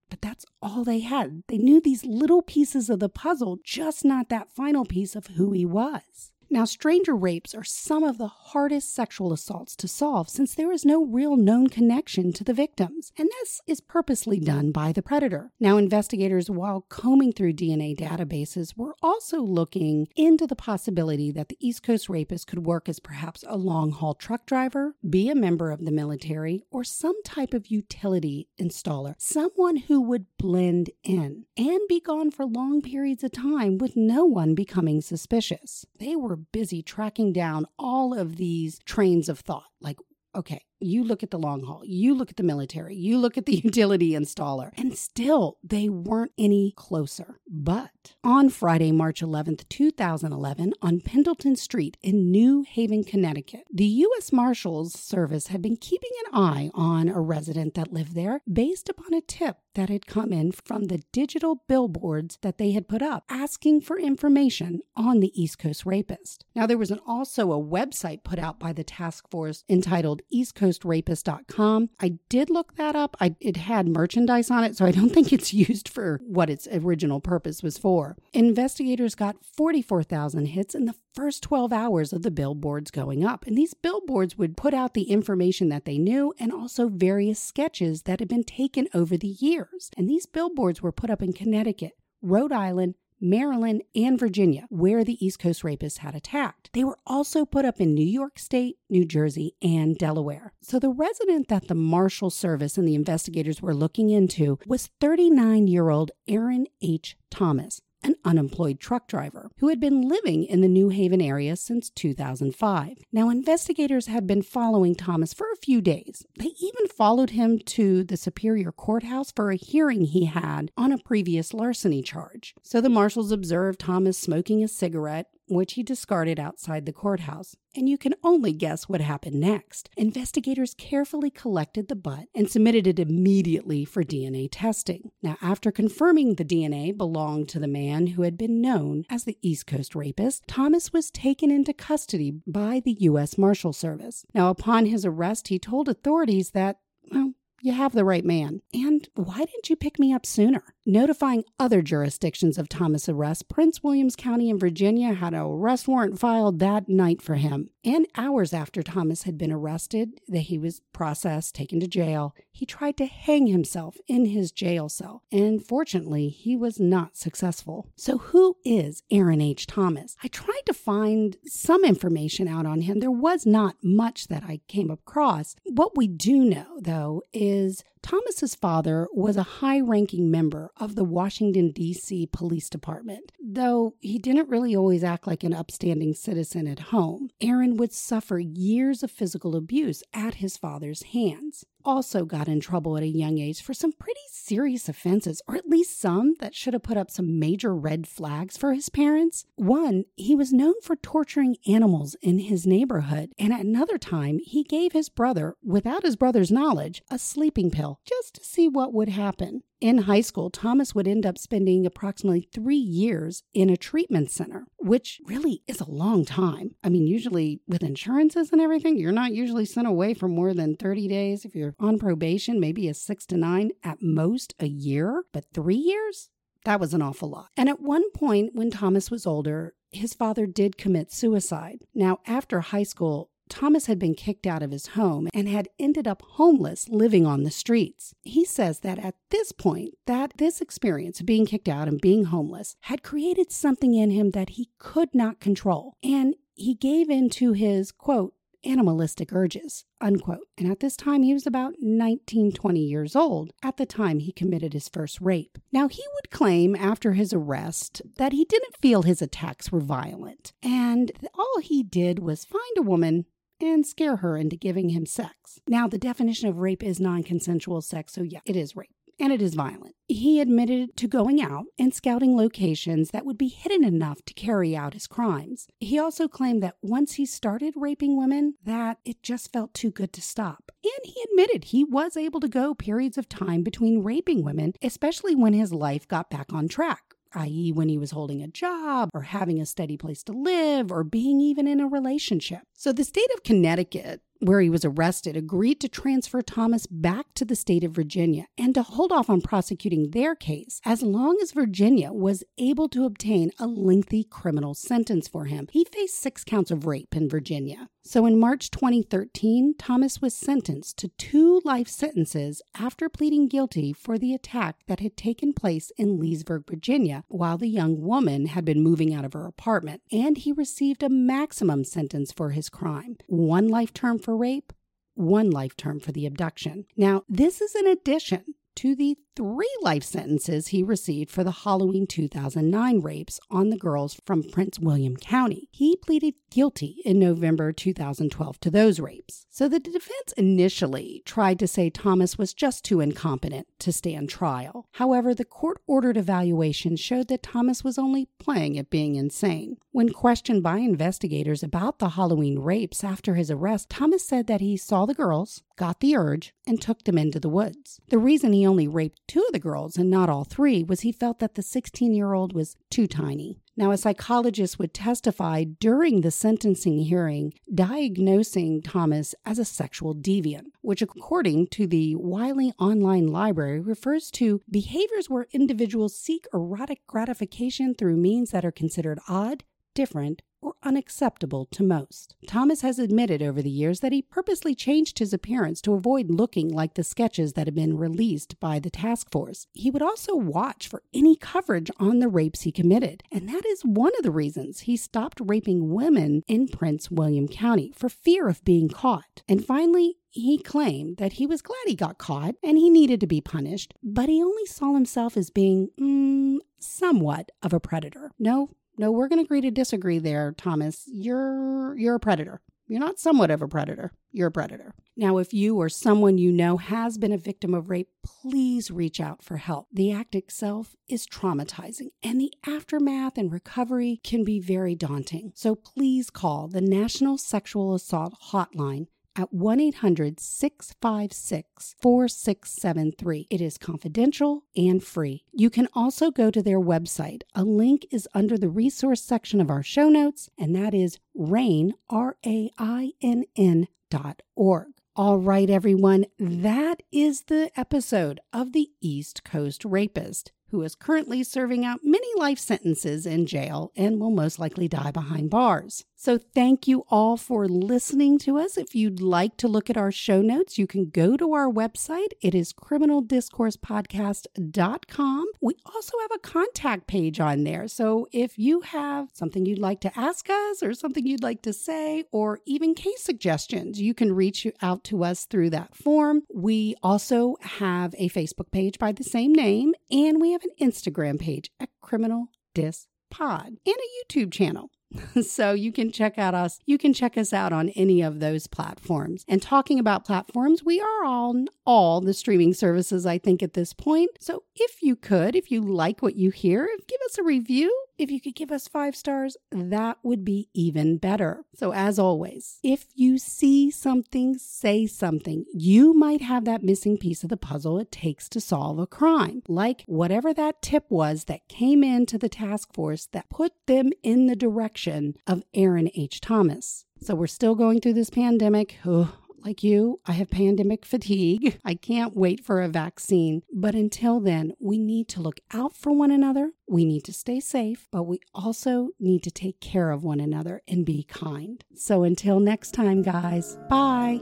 But 0.10 0.22
that's 0.22 0.46
all 0.62 0.84
they 0.84 1.00
had. 1.00 1.44
They 1.48 1.58
knew 1.58 1.80
these 1.80 2.06
little 2.06 2.42
pieces 2.42 2.90
of 2.90 3.00
the 3.00 3.10
puzzle, 3.10 3.60
just 3.64 4.04
not 4.04 4.30
that 4.30 4.52
final 4.52 4.86
piece 4.86 5.16
of 5.16 5.28
who 5.28 5.52
he 5.52 5.66
was. 5.66 6.33
Now, 6.50 6.66
stranger 6.66 7.16
rapes 7.16 7.56
are 7.56 7.64
some 7.64 8.04
of 8.04 8.18
the 8.18 8.28
hardest 8.28 8.94
sexual 8.94 9.34
assaults 9.34 9.76
to 9.78 9.88
solve 9.88 10.30
since 10.30 10.54
there 10.54 10.72
is 10.72 10.86
no 10.86 11.04
real 11.04 11.36
known 11.36 11.68
connection 11.68 12.32
to 12.34 12.44
the 12.44 12.54
victims, 12.54 13.12
and 13.18 13.30
this 13.42 13.62
is 13.66 13.82
purposely 13.82 14.40
done 14.40 14.72
by 14.72 14.92
the 14.92 15.02
predator. 15.02 15.52
Now, 15.60 15.78
investigators, 15.78 16.50
while 16.50 16.86
combing 16.90 17.34
through 17.34 17.54
DNA 17.54 17.98
databases, 17.98 18.78
were 18.78 18.96
also 19.02 19.42
looking 19.42 20.08
into 20.16 20.46
the 20.46 20.56
possibility 20.56 21.32
that 21.32 21.50
the 21.50 21.58
East 21.60 21.84
Coast 21.84 22.10
rapist 22.10 22.48
could 22.48 22.66
work 22.66 22.88
as 22.88 23.00
perhaps 23.00 23.44
a 23.48 23.58
long 23.58 23.92
haul 23.92 24.14
truck 24.14 24.46
driver, 24.46 24.96
be 25.10 25.30
a 25.30 25.36
member 25.36 25.72
of 25.72 25.86
the 25.86 25.92
military, 25.92 26.64
or 26.70 26.84
some 26.84 27.22
type 27.24 27.54
of 27.54 27.68
utility 27.68 28.48
installer, 28.60 29.16
someone 29.18 29.78
who 29.78 30.02
would 30.02 30.26
blend 30.38 30.90
in 31.04 31.46
and 31.58 31.80
be 31.90 32.00
gone 32.00 32.30
for 32.30 32.46
long 32.46 32.82
periods 32.82 33.24
of 33.24 33.32
time 33.32 33.78
with 33.78 33.96
no 33.96 34.26
one 34.26 34.54
becoming 34.54 35.02
suspicious. 35.02 35.86
They 36.00 36.16
were 36.16 36.33
busy 36.36 36.82
tracking 36.82 37.34
down 37.34 37.66
all 37.78 38.18
of 38.18 38.38
these 38.38 38.80
trains 38.80 39.30
of 39.30 39.40
thought. 39.40 39.70
Like, 39.82 39.98
okay, 40.36 40.64
you 40.80 41.04
look 41.04 41.24
at 41.24 41.32
the 41.32 41.40
long 41.40 41.64
haul, 41.64 41.82
you 41.86 42.14
look 42.14 42.30
at 42.30 42.38
the 42.38 42.44
military, 42.44 42.96
you 42.96 43.18
look 43.18 43.38
at 43.38 43.46
the 43.46 43.56
utility 43.64 44.12
installer, 44.12 44.72
and 44.78 44.98
still 44.98 45.58
they 45.64 45.90
weren't 45.90 46.32
any 46.38 46.74
closer. 46.76 47.40
But 47.48 48.14
on 48.24 48.50
Friday, 48.50 48.92
March 48.92 49.22
11th, 49.22 49.68
2011, 49.70 50.74
on 50.82 51.02
Pendleton 51.02 51.56
Street 51.56 51.98
in 52.02 52.32
New 52.32 52.64
Haven, 52.64 53.04
Connecticut, 53.04 53.66
the 53.72 53.86
U.S. 53.86 54.32
Marshals 54.32 54.94
Service 55.00 55.48
had 55.48 55.62
been 55.62 55.78
keeping 55.78 56.12
an 56.26 56.40
eye 56.40 56.72
on 56.74 57.10
a 57.10 57.22
resident 57.22 57.74
that 57.76 57.94
lived 57.94 58.16
there 58.16 58.42
based 58.52 58.90
upon 58.90 59.14
a 59.14 59.22
tip 59.22 59.58
that 59.76 59.90
had 59.90 60.06
come 60.06 60.32
in 60.32 60.52
from 60.52 60.86
the 60.86 61.02
digital 61.12 61.64
billboards 61.68 62.38
that 62.42 62.58
they 62.58 62.72
had 62.72 62.88
put 62.88 63.02
up 63.02 63.24
asking 63.30 63.82
for 63.82 64.00
information 64.00 64.82
on 64.96 65.20
the 65.20 65.32
East 65.42 65.58
Coast 65.58 65.86
rapist. 65.86 66.46
Now, 66.56 66.66
there 66.66 66.78
was 66.78 66.92
an, 66.92 67.00
also 67.08 67.52
a 67.52 67.64
website 67.64 68.24
put 68.24 68.40
out 68.40 68.60
by 68.60 68.74
the 68.74 68.84
task 68.84 69.30
force 69.30 69.64
entitled 69.68 70.22
East 70.30 70.56
Coast 70.56 70.73
ghostrapist.com. 70.80 71.90
I 72.00 72.20
did 72.30 72.50
look 72.50 72.76
that 72.76 72.96
up. 72.96 73.16
I, 73.20 73.36
it 73.40 73.58
had 73.58 73.88
merchandise 73.88 74.52
on 74.52 74.64
it, 74.64 74.78
so 74.78 74.86
I 74.86 74.92
don't 74.92 75.10
think 75.10 75.32
it's 75.32 75.54
used 75.54 75.90
for 75.90 76.20
what 76.26 76.50
its 76.50 76.68
original 76.72 77.20
purpose 77.20 77.64
was 77.64 77.78
for. 77.78 78.18
Investigators 78.34 79.16
got 79.16 79.44
44,000 79.44 80.48
hits 80.48 80.76
in 80.76 80.86
the 80.86 80.96
first 81.14 81.44
12 81.44 81.72
hours 81.72 82.12
of 82.12 82.24
the 82.24 82.32
billboards 82.32 82.92
going 82.92 83.24
up. 83.24 83.46
And 83.46 83.58
these 83.58 83.74
billboards 83.74 84.38
would 84.38 84.58
put 84.58 84.74
out 84.74 84.94
the 84.94 85.04
information 85.04 85.70
that 85.70 85.86
they 85.86 85.98
knew 85.98 86.34
and 86.40 86.52
also 86.52 86.88
various 86.88 87.40
sketches 87.40 88.04
that 88.04 88.20
had 88.20 88.30
been 88.30 88.44
taken 88.44 88.88
over 88.94 89.18
the 89.18 89.28
years. 89.28 89.92
And 89.98 90.10
these 90.10 90.26
billboards 90.26 90.82
were 90.82 90.92
put 90.92 91.10
up 91.10 91.22
in 91.22 91.34
Connecticut, 91.34 91.94
Rhode 92.22 92.52
Island, 92.52 92.96
Maryland, 93.24 93.82
and 93.96 94.20
Virginia, 94.20 94.66
where 94.70 95.04
the 95.04 95.24
East 95.26 95.40
Coast 95.40 95.64
rapists 95.64 96.00
had 96.00 96.14
attacked. 96.14 96.70
They 96.74 96.84
were 96.84 96.98
also 97.08 97.46
put 97.46 97.64
up 97.64 97.80
in 97.80 97.94
New 97.94 98.06
York 98.06 98.38
State, 98.38 98.78
New 98.90 99.06
Jersey, 99.06 99.56
and 99.62 99.98
Delaware. 99.98 100.54
So 100.62 100.78
the 100.78 100.90
resident 100.90 101.48
that 101.48 101.70
the 101.70 101.76
Marshal 101.76 102.30
Service 102.30 102.78
and 102.78 102.88
the 102.88 102.96
investigators 102.96 103.62
were 103.62 103.74
looking 103.74 104.10
into 104.10 104.60
was 104.68 104.90
39 105.00 105.68
year 105.68 105.90
old 105.90 106.12
Aaron 106.28 106.68
H. 106.82 107.16
Thomas 107.32 107.82
an 108.04 108.16
unemployed 108.26 108.80
truck 108.80 109.08
driver 109.08 109.52
who 109.58 109.70
had 109.70 109.80
been 109.80 110.08
living 110.08 110.44
in 110.44 110.62
the 110.62 110.68
New 110.68 110.90
Haven 110.90 111.22
area 111.22 111.56
since 111.56 111.90
2005. 111.90 112.98
Now, 113.12 113.30
investigators 113.30 114.08
had 114.08 114.28
been 114.28 114.42
following 114.42 114.96
Thomas 114.96 115.34
for 115.34 115.48
a 115.52 115.58
few 115.58 115.82
days. 115.82 116.26
They 116.38 116.52
even 116.62 116.88
followed 116.88 117.32
him 117.32 117.60
to 117.60 118.04
the 118.04 118.18
Superior 118.18 118.72
Courthouse 118.72 119.32
for 119.32 119.52
a 119.52 119.56
hearing 119.56 120.02
he 120.02 120.26
had 120.26 120.72
on 120.78 120.92
a 120.92 120.98
previous 120.98 121.54
larceny 121.54 122.02
charge. 122.02 122.56
So 122.62 122.82
the 122.82 122.90
marshals 122.90 123.32
observed 123.32 123.80
Thomas 123.80 124.18
smoking 124.18 124.64
a 124.64 124.68
cigarette 124.68 125.28
which 125.54 125.74
he 125.74 125.84
discarded 125.84 126.40
outside 126.40 126.86
the 126.86 126.94
courthouse. 126.94 127.56
And 127.76 127.90
you 127.90 127.98
can 127.98 128.14
only 128.24 128.54
guess 128.54 128.88
what 128.88 129.02
happened 129.02 129.40
next. 129.40 129.90
Investigators 129.98 130.74
carefully 130.76 131.30
collected 131.30 131.88
the 131.88 131.96
butt 131.96 132.28
and 132.36 132.50
submitted 132.50 132.88
it 132.88 133.00
immediately 133.00 133.84
for 133.84 134.04
DNA 134.04 134.48
testing. 134.52 135.12
Now, 135.22 135.38
after 135.42 135.72
confirming 135.72 136.36
the 136.36 136.46
DNA 136.46 136.96
belonged 136.96 137.50
to 137.50 137.60
the 137.60 137.68
man 137.68 138.08
who 138.08 138.22
had 138.22 138.38
been 138.38 138.62
known 138.62 139.06
as 139.10 139.24
the 139.24 139.38
East 139.42 139.66
Coast 139.66 139.96
rapist, 139.96 140.44
Thomas 140.48 140.94
was 140.94 141.10
taken 141.10 141.50
into 141.50 141.74
custody 141.74 142.34
by 142.46 142.82
the 142.84 142.98
U.S. 143.02 143.38
Marshal 143.38 143.74
Service. 143.74 144.26
Now, 144.34 144.50
upon 144.50 144.86
his 144.86 145.06
arrest, 145.06 145.48
he 145.48 145.58
told 145.58 145.90
authorities 145.90 146.52
that, 146.52 146.78
well, 147.12 147.34
you 147.64 147.72
have 147.72 147.94
the 147.94 148.06
right 148.06 148.26
man. 148.26 148.62
And 148.74 149.08
why 149.16 149.38
didn't 149.38 149.70
you 149.70 149.78
pick 149.78 149.98
me 149.98 150.14
up 150.14 150.26
sooner? 150.26 150.64
Notifying 150.86 151.44
other 151.60 151.82
jurisdictions 151.82 152.58
of 152.58 152.70
Thomas' 152.70 153.10
arrest. 153.10 153.50
Prince 153.50 153.84
Williams 153.84 154.16
County 154.16 154.50
in 154.50 154.60
Virginia 154.60 155.14
had 155.14 155.34
an 155.34 155.42
arrest 155.42 155.88
warrant 155.88 156.20
filed 156.20 156.60
that 156.60 156.90
night 156.90 157.22
for 157.22 157.36
him. 157.36 157.70
And 157.86 158.08
hours 158.16 158.54
after 158.54 158.82
Thomas 158.82 159.24
had 159.24 159.38
been 159.38 159.52
arrested, 159.52 160.22
that 160.28 160.40
he 160.40 160.58
was 160.58 160.82
processed, 160.94 161.56
taken 161.56 161.80
to 161.82 161.88
jail, 161.88 162.34
he 162.52 162.66
tried 162.66 162.98
to 162.98 163.06
hang 163.06 163.48
himself 163.48 163.98
in 164.08 164.26
his 164.28 164.52
jail 164.52 164.88
cell. 164.90 165.24
And 165.32 165.66
fortunately, 165.66 166.30
he 166.30 166.56
was 166.56 166.80
not 166.80 167.18
successful. 167.18 167.90
So, 167.96 168.18
who 168.18 168.58
is 168.64 169.04
Aaron 169.12 169.42
H. 169.42 169.68
Thomas? 169.68 170.16
I 170.24 170.28
tried 170.28 170.62
to 170.68 170.74
find 170.74 171.38
some 171.46 171.84
information 171.84 172.48
out 172.48 172.66
on 172.66 172.82
him. 172.82 173.00
There 173.00 173.12
was 173.12 173.46
not 173.46 173.76
much 173.84 174.28
that 174.28 174.44
I 174.44 174.62
came 174.68 174.90
across. 174.90 175.56
What 175.66 175.98
we 175.98 176.08
do 176.08 176.38
know, 176.44 176.80
though, 176.80 177.24
is 177.34 177.84
Thomas's 178.04 178.54
father 178.54 179.08
was 179.14 179.38
a 179.38 179.44
high-ranking 179.44 180.30
member 180.30 180.72
of 180.78 180.96
the 180.96 181.06
Washington 181.06 181.72
D.C. 181.72 182.28
Police 182.32 182.70
Department. 182.70 183.32
Though 183.42 183.96
he 184.02 184.20
didn't 184.20 184.50
really 184.50 184.76
always 184.76 185.04
act 185.04 185.26
like 185.26 185.44
an 185.44 185.54
upstanding 185.54 186.14
citizen 186.14 186.68
at 186.68 186.80
home, 186.80 187.30
Aaron 187.42 187.78
would 187.78 187.94
suffer 187.94 188.38
years 188.40 189.04
of 189.04 189.10
physical 189.10 189.56
abuse 189.56 190.04
at 190.14 190.36
his 190.36 190.58
father's 190.58 191.04
hands 191.04 191.66
also 191.86 192.26
got 192.26 192.48
in 192.48 192.60
trouble 192.60 192.98
at 192.98 193.04
a 193.04 193.08
young 193.08 193.38
age 193.40 193.62
for 193.62 193.74
some 193.74 193.92
pretty 193.92 194.20
serious 194.32 194.90
offenses, 194.90 195.42
or 195.48 195.56
at 195.56 195.70
least 195.70 196.00
some 196.00 196.36
that 196.40 196.56
should 196.56 196.74
have 196.74 196.84
put 196.84 196.98
up 196.98 197.10
some 197.10 197.40
major 197.40 197.76
red 197.76 198.08
flags 198.08 198.58
for 198.58 198.74
his 198.74 198.90
parents. 198.90 199.46
One, 199.56 200.06
he 200.16 200.36
was 200.36 200.54
known 200.54 200.76
for 200.82 200.96
torturing 200.96 201.58
animals 201.68 202.16
in 202.22 202.40
his 202.40 202.66
neighborhood, 202.68 203.32
and 203.40 203.54
at 203.54 203.62
another 203.62 203.98
time, 203.98 204.40
he 204.44 204.64
gave 204.64 204.94
his 204.94 205.10
brother, 205.10 205.56
without 205.64 206.04
his 206.04 206.16
brother's 206.16 206.52
knowledge, 206.52 207.02
a 207.10 207.20
sleeping 207.20 207.72
pill 207.72 208.00
just 208.06 208.36
to 208.36 208.44
see 208.44 208.68
what 208.68 208.94
would 208.94 209.10
happen. 209.10 209.64
In 209.84 209.98
high 209.98 210.22
school, 210.22 210.50
Thomas 210.50 210.96
would 210.96 211.10
end 211.10 211.26
up 211.26 211.38
spending 211.38 211.86
approximately 211.86 212.48
three 212.54 212.78
years 212.78 213.44
in 213.54 213.70
a 213.70 213.76
treatment 213.76 214.32
center, 214.32 214.66
which 214.78 215.20
really 215.26 215.62
is 215.68 215.82
a 215.82 215.92
long 215.92 216.24
time. 216.24 216.76
I 216.86 216.88
mean, 216.88 217.06
usually 217.06 217.60
with 217.68 217.84
insurances 217.84 218.54
and 218.54 218.62
everything, 218.62 218.96
you're 218.96 219.12
not 219.12 219.34
usually 219.34 219.66
sent 219.66 219.86
away 219.86 220.14
for 220.14 220.30
more 220.30 220.54
than 220.54 220.78
30 220.78 221.10
days. 221.10 221.44
If 221.44 221.54
you're 221.54 221.76
on 221.82 222.00
probation, 222.00 222.62
maybe 222.62 222.88
a 222.88 222.94
six 222.94 223.26
to 223.26 223.36
nine, 223.36 223.72
at 223.84 223.98
most 224.02 224.54
a 224.58 224.68
year, 224.68 225.26
but 225.34 225.52
three 225.54 225.76
years? 225.76 226.30
That 226.64 226.80
was 226.80 226.94
an 226.94 227.02
awful 227.02 227.30
lot. 227.30 227.50
And 227.58 227.68
at 227.68 227.82
one 227.82 228.10
point, 228.12 228.52
when 228.56 228.72
Thomas 228.72 229.12
was 229.12 229.28
older, 229.28 229.74
his 229.92 230.14
father 230.14 230.46
did 230.46 230.78
commit 230.78 231.12
suicide. 231.12 231.80
Now, 231.94 232.20
after 232.26 232.62
high 232.62 232.84
school, 232.84 233.32
Thomas 233.54 233.86
had 233.86 234.00
been 234.00 234.16
kicked 234.16 234.48
out 234.48 234.64
of 234.64 234.72
his 234.72 234.88
home 234.88 235.30
and 235.32 235.48
had 235.48 235.70
ended 235.78 236.08
up 236.08 236.24
homeless 236.24 236.90
living 236.90 237.28
on 237.28 237.44
the 237.44 237.52
streets. 237.52 238.16
He 238.24 238.46
says 238.46 238.80
that 238.80 238.98
at 238.98 239.14
this 239.30 239.52
point, 239.52 239.94
that 240.08 240.34
this 240.38 240.60
experience 240.60 241.20
of 241.20 241.28
being 241.28 241.46
kicked 241.46 241.70
out 241.70 241.88
and 241.88 242.02
being 242.02 242.26
homeless 242.26 242.76
had 242.82 243.04
created 243.04 243.52
something 243.52 243.94
in 243.94 244.10
him 244.10 244.32
that 244.32 244.50
he 244.50 244.72
could 244.80 245.14
not 245.14 245.40
control. 245.40 245.98
And 246.02 246.34
he 246.56 246.74
gave 246.74 247.12
in 247.12 247.30
to 247.30 247.54
his 247.54 247.92
quote 247.92 248.34
animalistic 248.66 249.32
urges, 249.32 249.86
unquote. 250.02 250.48
And 250.58 250.72
at 250.72 250.80
this 250.80 250.98
time, 250.98 251.22
he 251.22 251.34
was 251.34 251.46
about 251.46 251.76
19, 251.80 252.54
20 252.54 252.80
years 252.80 253.16
old 253.16 253.54
at 253.62 253.78
the 253.78 253.86
time 253.86 254.18
he 254.18 254.32
committed 254.32 254.74
his 254.74 254.90
first 254.90 255.22
rape. 255.22 255.60
Now, 255.72 255.88
he 255.88 256.02
would 256.16 256.32
claim 256.32 256.76
after 256.76 257.14
his 257.14 257.34
arrest 257.34 258.02
that 258.18 258.34
he 258.34 258.46
didn't 258.46 258.78
feel 258.82 259.04
his 259.04 259.22
attacks 259.22 259.72
were 259.72 259.80
violent, 259.80 260.54
and 260.64 261.12
all 261.38 261.60
he 261.62 261.84
did 261.84 262.18
was 262.18 262.46
find 262.46 262.78
a 262.78 262.82
woman 262.82 263.26
and 263.64 263.86
scare 263.86 264.18
her 264.18 264.38
into 264.38 264.56
giving 264.56 264.90
him 264.90 265.06
sex. 265.06 265.60
Now, 265.68 265.88
the 265.88 265.98
definition 265.98 266.50
of 266.50 266.58
rape 266.58 266.84
is 266.84 267.00
non 267.00 267.24
consensual 267.24 267.82
sex, 267.82 268.14
so 268.14 268.22
yeah, 268.22 268.42
it 268.46 268.56
is 268.56 268.76
rape 268.76 268.92
and 269.20 269.32
it 269.32 269.42
is 269.42 269.54
violent. 269.54 269.96
He 270.08 270.40
admitted 270.40 270.98
to 270.98 271.08
going 271.08 271.42
out 271.42 271.66
and 271.80 271.94
scouting 271.94 272.36
locations 272.36 273.12
that 273.12 273.26
would 273.26 273.38
be 273.38 273.48
hidden 273.48 273.84
enough 273.84 274.24
to 274.26 274.34
carry 274.34 274.76
out 274.76 274.94
his 274.94 275.08
crimes. 275.08 275.68
He 275.80 275.98
also 276.00 276.28
claimed 276.28 276.62
that 276.64 276.76
once 276.82 277.14
he 277.14 277.26
started 277.26 277.74
raping 277.78 278.18
women, 278.18 278.56
that 278.64 278.98
it 279.06 279.24
just 279.24 279.52
felt 279.52 279.74
too 279.74 279.92
good 279.92 280.14
to 280.14 280.22
stop. 280.22 280.72
And 280.84 281.06
he 281.06 281.16
admitted 281.32 281.66
he 281.66 281.84
was 281.84 282.18
able 282.18 282.40
to 282.42 282.48
go 282.48 282.74
periods 282.74 283.18
of 283.18 283.30
time 283.30 283.64
between 283.64 284.04
raping 284.04 284.44
women, 284.44 284.74
especially 284.82 285.36
when 285.36 285.54
his 285.54 285.72
life 285.72 286.08
got 286.08 286.30
back 286.30 286.52
on 286.52 286.68
track 286.68 287.13
i.e., 287.36 287.72
when 287.72 287.90
he 287.90 287.98
was 287.98 288.12
holding 288.12 288.42
a 288.42 288.48
job 288.48 289.10
or 289.14 289.22
having 289.22 289.60
a 289.60 289.66
steady 289.66 289.98
place 289.98 290.24
to 290.24 290.32
live 290.32 290.92
or 290.92 291.04
being 291.04 291.42
even 291.42 291.68
in 291.68 291.80
a 291.80 291.88
relationship. 291.88 292.62
So 292.74 292.92
the 292.92 293.04
state 293.04 293.30
of 293.36 293.44
Connecticut 293.44 294.22
where 294.44 294.62
he 294.62 294.70
was 294.70 294.86
arrested, 294.86 295.38
agreed 295.38 295.80
to 295.82 295.88
transfer 295.88 296.42
Thomas 296.42 296.86
back 296.88 297.28
to 297.36 297.46
the 297.46 297.56
state 297.56 297.84
of 297.84 297.92
Virginia 297.92 298.48
and 298.58 298.76
to 298.76 298.84
hold 298.84 299.12
off 299.12 299.30
on 299.30 299.42
prosecuting 299.42 300.12
their 300.12 300.36
case 300.36 300.82
as 300.86 301.02
long 301.02 301.38
as 301.42 301.52
Virginia 301.52 302.12
was 302.12 302.44
able 302.58 302.90
to 302.90 303.06
obtain 303.06 303.52
a 303.60 303.68
lengthy 303.68 304.24
criminal 304.24 304.74
sentence 304.74 305.28
for 305.28 305.46
him. 305.46 305.68
He 305.72 305.86
faced 305.86 306.20
six 306.20 306.44
counts 306.44 306.72
of 306.72 306.86
rape 306.86 307.16
in 307.16 307.30
Virginia. 307.30 307.90
So 308.06 308.26
in 308.26 308.38
March 308.38 308.70
2013, 308.70 309.76
Thomas 309.80 310.22
was 310.22 310.36
sentenced 310.36 310.98
to 310.98 311.08
two 311.18 311.62
life 311.64 311.88
sentences 311.88 312.62
after 312.78 313.08
pleading 313.08 313.48
guilty 313.48 313.94
for 313.94 314.18
the 314.18 314.34
attack 314.34 314.76
that 314.88 315.00
had 315.00 315.16
taken 315.16 315.54
place 315.54 315.90
in 315.98 316.20
Leesburg, 316.20 316.68
Virginia, 316.68 317.24
while 317.30 317.58
the 317.58 317.70
young 317.70 318.02
woman 318.02 318.48
had 318.48 318.66
been 318.66 318.84
moving 318.84 319.14
out 319.14 319.24
of 319.24 319.32
her 319.32 319.46
apartment. 319.46 320.02
And 320.12 320.38
he 320.38 320.52
received 320.52 321.02
a 321.02 321.08
maximum 321.08 321.86
sentence 321.86 322.34
for 322.34 322.50
his 322.50 322.68
crime 322.68 323.16
one 323.28 323.70
life 323.70 323.94
term 323.94 324.20
for 324.20 324.33
rape, 324.36 324.74
one 325.16 325.50
life 325.50 325.76
term 325.76 326.00
for 326.00 326.12
the 326.12 326.26
abduction. 326.26 326.86
Now, 326.98 327.24
this 327.30 327.62
is 327.62 327.76
in 327.76 327.88
addition 327.88 328.56
to 328.76 328.96
the 328.96 329.18
three 329.36 329.74
life 329.82 330.04
sentences 330.04 330.68
he 330.68 330.84
received 330.84 331.32
for 331.32 331.44
the 331.44 331.52
Halloween 331.52 332.06
2009 332.06 333.02
rapes 333.02 333.40
on 333.50 333.70
the 333.70 333.78
girls 333.78 334.20
from 334.26 334.44
Prince 334.44 334.80
William 334.80 335.18
County. 335.18 335.68
He 335.72 335.96
pleaded 335.96 336.36
guilty 336.52 336.98
in 337.04 337.20
November 337.20 337.72
2012 337.72 338.60
to 338.60 338.70
those 338.70 339.00
rapes. 339.00 339.46
So 339.50 339.68
the 339.68 339.80
defense 339.80 340.34
initially 340.38 341.24
tried 341.26 341.60
to 341.60 341.68
say 341.68 341.90
Thomas 341.90 342.38
was 342.38 342.54
just 342.54 342.86
too 342.86 343.00
incompetent 343.00 343.68
to 343.80 343.92
stand 343.92 344.30
trial. 344.30 344.88
However, 344.94 345.34
the 345.34 345.46
court 345.46 345.82
ordered 345.88 346.18
evaluation 346.18 346.96
showed 346.96 347.28
that 347.30 347.44
Thomas 347.44 347.84
was 347.84 347.98
only 347.98 348.28
playing 348.40 348.78
at 348.78 348.90
being 348.90 349.16
insane. 349.16 349.78
When 349.92 350.10
questioned 350.10 350.64
by 350.64 350.78
investigators 350.78 351.64
about 351.64 352.00
the 352.00 352.10
Halloween 352.10 352.60
rapes 352.60 353.04
after 353.04 353.36
his 353.36 353.50
arrest, 353.52 353.90
Thomas 353.90 354.26
said 354.26 354.48
that 354.48 354.62
he 354.62 354.78
saw 354.78 355.06
the 355.06 355.14
girls, 355.14 355.64
got 355.76 356.00
the 356.00 356.16
urge, 356.16 356.54
and 356.66 356.82
took 356.82 357.04
them 357.04 357.18
into 357.18 357.40
the 357.40 357.50
woods. 357.50 358.00
The 358.10 358.18
reason 358.18 358.54
he 358.54 358.66
only 358.66 358.88
raped 358.88 359.23
two 359.28 359.42
of 359.42 359.54
the 359.54 359.60
girls 359.60 359.98
and 359.98 360.10
not 360.10 360.30
all 360.30 360.44
three 360.44 360.84
was 360.84 361.02
he 361.02 361.12
felt 361.12 361.40
that 361.40 361.56
the 361.56 361.62
16 361.62 362.14
year 362.14 362.34
old 362.34 362.54
was 362.54 362.76
too 362.90 363.08
tiny. 363.08 363.60
Now, 363.76 363.90
a 363.90 363.98
psychologist 363.98 364.78
would 364.78 364.94
testify 364.94 365.64
during 365.64 366.22
the 366.22 366.30
sentencing 366.30 367.00
hearing, 367.00 367.54
diagnosing 367.74 368.84
Thomas 368.84 369.34
as 369.46 369.58
a 369.58 369.66
sexual 369.66 370.14
deviant, 370.14 370.68
which, 370.82 371.02
according 371.02 371.68
to 371.68 371.88
the 371.88 372.16
Wiley 372.16 372.72
Online 372.78 373.26
Library, 373.26 373.80
refers 373.80 374.30
to 374.32 374.62
behaviors 374.70 375.28
where 375.28 375.48
individuals 375.54 376.16
seek 376.16 376.46
erotic 376.54 377.02
gratification 377.08 377.96
through 377.96 378.18
means 378.18 378.52
that 378.52 378.64
are 378.64 378.72
considered 378.72 379.20
odd, 379.28 379.64
different, 379.96 380.44
or 380.64 380.76
unacceptable 380.84 381.66
to 381.66 381.84
most. 381.84 382.36
Thomas 382.48 382.82
has 382.82 382.98
admitted 382.98 383.42
over 383.42 383.62
the 383.62 383.70
years 383.70 384.00
that 384.00 384.14
he 384.14 384.22
purposely 384.22 384.74
changed 384.74 385.20
his 385.20 385.34
appearance 385.34 385.82
to 385.82 385.94
avoid 385.94 386.32
looking 386.32 386.70
like 386.70 386.94
the 386.94 387.04
sketches 387.04 387.54
that 387.54 387.68
had 387.68 387.76
been 387.76 387.98
released 387.98 388.60
by 388.60 388.80
the 388.80 388.90
task 388.90 389.30
force. 389.30 389.68
He 389.74 389.92
would 389.92 390.02
also 390.02 390.36
watch 390.36 390.88
for 390.88 391.04
any 391.14 391.36
coverage 391.36 391.92
on 392.00 392.20
the 392.20 392.28
rapes 392.28 392.62
he 392.62 392.72
committed, 392.72 393.24
and 393.32 393.50
that 393.50 393.66
is 393.66 393.84
one 393.84 394.14
of 394.18 394.24
the 394.24 394.32
reasons 394.32 394.82
he 394.82 394.96
stopped 394.96 395.42
raping 395.44 395.94
women 395.94 396.44
in 396.48 396.68
Prince 396.68 397.12
William 397.12 397.48
County 397.48 397.92
for 397.96 398.10
fear 398.10 398.48
of 398.48 398.64
being 398.64 398.90
caught. 398.90 399.44
And 399.48 399.66
finally, 399.66 400.18
he 400.30 400.58
claimed 400.58 401.18
that 401.18 401.34
he 401.34 401.46
was 401.46 401.62
glad 401.62 401.78
he 401.86 401.96
got 401.96 402.18
caught 402.18 402.56
and 402.64 402.78
he 402.78 402.90
needed 402.90 403.20
to 403.20 403.28
be 403.28 403.40
punished, 403.42 403.94
but 404.02 404.30
he 404.30 404.42
only 404.42 404.66
saw 404.66 404.94
himself 404.94 405.38
as 405.38 405.52
being 405.52 405.90
mm, 406.00 406.58
somewhat 406.80 407.52
of 407.62 407.72
a 407.72 407.80
predator. 407.80 408.32
No, 408.40 408.70
no, 408.98 409.12
we're 409.12 409.28
going 409.28 409.40
to 409.40 409.46
agree 409.46 409.62
to 409.62 409.72
disagree 409.72 410.20
there, 410.20 410.54
Thomas. 410.58 411.04
You're 411.08 411.98
you're 411.98 412.16
a 412.16 412.20
predator. 412.20 412.62
You're 412.86 413.00
not 413.00 413.18
somewhat 413.18 413.50
of 413.50 413.62
a 413.62 413.68
predator. 413.68 414.12
You're 414.32 414.50
a 414.50 414.52
predator. 414.52 414.94
Now, 415.16 415.38
if 415.38 415.54
you 415.54 415.78
or 415.78 415.90
someone 415.90 416.38
you 416.38 416.52
know 416.52 416.78
has 416.78 417.18
been 417.18 417.32
a 417.32 417.38
victim 417.38 417.74
of 417.74 417.90
rape, 417.90 418.10
please 418.24 418.92
reach 418.92 419.22
out 419.22 419.42
for 419.42 419.58
help. 419.58 419.88
The 419.92 420.12
act 420.12 420.36
itself 420.36 420.96
is 421.08 421.26
traumatizing, 421.26 422.10
and 422.22 422.40
the 422.40 422.52
aftermath 422.68 423.38
and 423.38 423.52
recovery 423.52 424.20
can 424.24 424.44
be 424.44 424.60
very 424.60 424.96
daunting. 424.96 425.54
So 425.56 425.76
please 425.76 426.30
call 426.30 426.68
the 426.68 426.82
National 426.82 427.38
Sexual 427.38 427.96
Assault 427.96 428.36
Hotline 428.52 429.08
at 429.36 429.54
1 429.54 429.80
800 429.80 430.40
656 430.40 431.96
4673. 432.02 433.48
It 433.50 433.62
is 433.62 433.78
confidential 433.78 434.64
and 434.76 435.04
free. 435.04 435.44
You 435.52 435.70
can 435.70 435.88
also 435.94 436.32
go 436.32 436.52
to 436.52 436.62
their 436.62 436.80
website. 436.80 437.44
A 437.56 437.64
link 437.64 438.06
is 438.12 438.28
under 438.34 438.58
the 438.58 438.70
resource 438.70 439.22
section 439.22 439.62
of 439.62 439.70
our 439.70 439.84
show 439.84 440.10
notes, 440.10 440.50
and 440.58 440.76
that 440.76 440.94
is 440.94 441.20
RAINN, 441.36 441.94
R 442.10 442.38
A 442.46 442.72
I 442.78 443.12
N 443.22 443.46
N 443.56 443.88
dot 444.10 444.42
org. 444.56 444.88
All 445.16 445.38
right, 445.38 445.70
everyone, 445.70 446.26
that 446.40 447.04
is 447.12 447.44
the 447.44 447.70
episode 447.76 448.40
of 448.52 448.74
the 448.74 448.90
East 449.00 449.44
Coast 449.44 449.86
Rapist 449.86 450.52
who 450.74 450.82
is 450.82 450.96
currently 450.96 451.44
serving 451.44 451.86
out 451.86 452.00
many 452.02 452.28
life 452.36 452.58
sentences 452.58 453.28
in 453.28 453.46
jail 453.46 453.92
and 453.96 454.20
will 454.20 454.32
most 454.32 454.58
likely 454.58 454.88
die 454.88 455.12
behind 455.12 455.48
bars. 455.52 456.04
So, 456.24 456.38
thank 456.38 456.88
you 456.88 457.04
all 457.10 457.36
for 457.36 457.68
listening 457.68 458.38
to 458.40 458.58
us. 458.58 458.78
If 458.78 458.96
you'd 458.96 459.20
like 459.20 459.58
to 459.58 459.68
look 459.68 459.90
at 459.90 459.98
our 459.98 460.10
show 460.10 460.42
notes, 460.42 460.78
you 460.78 460.88
can 460.88 461.10
go 461.10 461.36
to 461.36 461.52
our 461.52 461.70
website. 461.70 462.30
It 462.40 462.56
is 462.56 462.72
criminaldiscoursepodcast.com. 462.72 465.46
We 465.60 465.76
also 465.86 466.14
have 466.22 466.32
a 466.34 466.40
contact 466.40 467.08
page 467.08 467.42
on 467.42 467.66
there. 467.66 467.90
So, 467.90 468.30
if 468.32 468.58
you 468.58 468.80
have 468.80 469.32
something 469.34 469.66
you'd 469.66 469.80
like 469.80 470.00
to 470.00 470.18
ask 470.18 470.50
us 470.50 470.82
or 470.82 470.94
something 470.94 471.28
you'd 471.28 471.44
like 471.44 471.62
to 471.64 471.74
say, 471.74 472.24
or 472.32 472.60
even 472.66 472.96
case 472.96 473.22
suggestions, 473.22 474.00
you 474.00 474.14
can 474.14 474.32
reach 474.32 474.66
out 474.82 475.04
to 475.04 475.26
us 475.26 475.44
through 475.44 475.72
that 475.72 475.94
form. 475.94 476.44
We 476.54 476.96
also 477.04 477.58
have 477.60 478.16
a 478.18 478.30
Facebook 478.30 478.72
page 478.72 478.98
by 478.98 479.12
the 479.12 479.26
same 479.26 479.52
name, 479.52 479.94
and 480.10 480.40
we 480.40 480.54
have 480.54 480.64
an 480.64 480.72
Instagram 480.80 481.38
page 481.38 481.70
at 481.82 481.90
Criminal 482.00 482.48
Dis 482.74 483.10
Pod 483.30 483.76
and 483.86 483.96
a 483.98 484.24
YouTube 484.24 484.54
channel. 484.54 484.90
so 485.42 485.74
you 485.74 485.92
can 485.92 486.12
check 486.12 486.38
out 486.38 486.54
us. 486.54 486.80
You 486.86 486.98
can 486.98 487.14
check 487.14 487.38
us 487.38 487.54
out 487.54 487.74
on 487.74 487.90
any 487.90 488.22
of 488.22 488.40
those 488.40 488.68
platforms. 488.68 489.46
And 489.48 489.62
talking 489.62 490.00
about 490.00 490.26
platforms, 490.26 490.84
we 490.84 491.00
are 491.00 491.26
on 491.26 491.68
all 491.86 492.22
the 492.22 492.34
streaming 492.34 492.74
services, 492.74 493.26
I 493.26 493.38
think, 493.38 493.62
at 493.62 493.74
this 493.74 493.94
point. 493.94 494.32
So 494.40 494.64
if 494.76 495.02
you 495.02 495.16
could, 495.16 495.56
if 495.56 495.72
you 495.72 495.82
like 495.82 496.22
what 496.22 496.36
you 496.36 496.50
hear, 496.50 496.90
give 497.08 497.20
us 497.26 497.38
a 497.38 497.44
review. 497.44 497.96
If 498.18 498.30
you 498.30 498.40
could 498.40 498.56
give 498.56 498.72
us 498.72 498.88
five 498.88 499.16
stars, 499.16 499.58
that 499.72 500.18
would 500.22 500.46
be 500.46 500.70
even 500.74 501.18
better. 501.18 501.66
So, 501.74 501.94
as 501.94 502.20
always, 502.20 502.80
if 502.84 503.08
you 503.16 503.40
see 503.40 503.90
something, 503.90 504.58
say 504.60 505.08
something. 505.08 505.66
You 505.74 506.14
might 506.14 506.42
have 506.42 506.64
that 506.66 506.84
missing 506.84 507.18
piece 507.18 507.42
of 507.42 507.50
the 507.50 507.58
puzzle 507.58 507.98
it 507.98 508.12
takes 508.12 508.48
to 508.50 508.62
solve 508.62 509.00
a 509.00 509.08
crime, 509.08 509.64
like 509.68 510.04
whatever 510.06 510.54
that 510.54 510.84
tip 510.84 511.06
was 511.10 511.46
that 511.46 511.68
came 511.68 512.04
into 512.04 512.38
the 512.38 512.50
task 512.50 512.94
force 512.94 513.26
that 513.32 513.50
put 513.50 513.74
them 513.88 514.12
in 514.22 514.46
the 514.46 514.56
direction 514.56 515.03
of 515.08 515.64
Aaron 515.74 516.10
H. 516.16 516.42
Thomas. 516.42 517.06
So, 517.22 517.36
we're 517.36 517.48
still 517.48 517.76
going 517.76 518.02
through 518.02 518.14
this 518.14 518.30
pandemic. 518.30 518.98
Oh, 519.06 519.34
like 519.64 519.84
you, 519.84 520.20
I 520.26 520.34
have 520.34 520.50
pandemic 520.50 521.06
fatigue. 521.06 521.80
I 521.86 521.96
can't 521.96 522.36
wait 522.36 522.64
for 522.64 522.82
a 522.82 522.90
vaccine. 522.90 523.64
But 523.74 523.96
until 523.96 524.40
then, 524.40 524.74
we 524.80 524.98
need 524.98 525.28
to 525.30 525.42
look 525.42 525.60
out 525.74 525.96
for 525.96 526.12
one 526.12 526.32
another. 526.32 526.72
We 526.88 527.06
need 527.06 527.24
to 527.26 527.34
stay 527.34 527.60
safe, 527.60 528.08
but 528.12 528.24
we 528.24 528.40
also 528.54 529.10
need 529.20 529.44
to 529.44 529.52
take 529.52 529.80
care 529.80 530.12
of 530.12 530.24
one 530.24 530.40
another 530.40 530.82
and 530.88 531.06
be 531.06 531.24
kind. 531.24 531.84
So 531.96 532.24
until 532.24 532.60
next 532.60 532.92
time, 532.92 533.22
guys, 533.22 533.78
bye. 533.90 534.42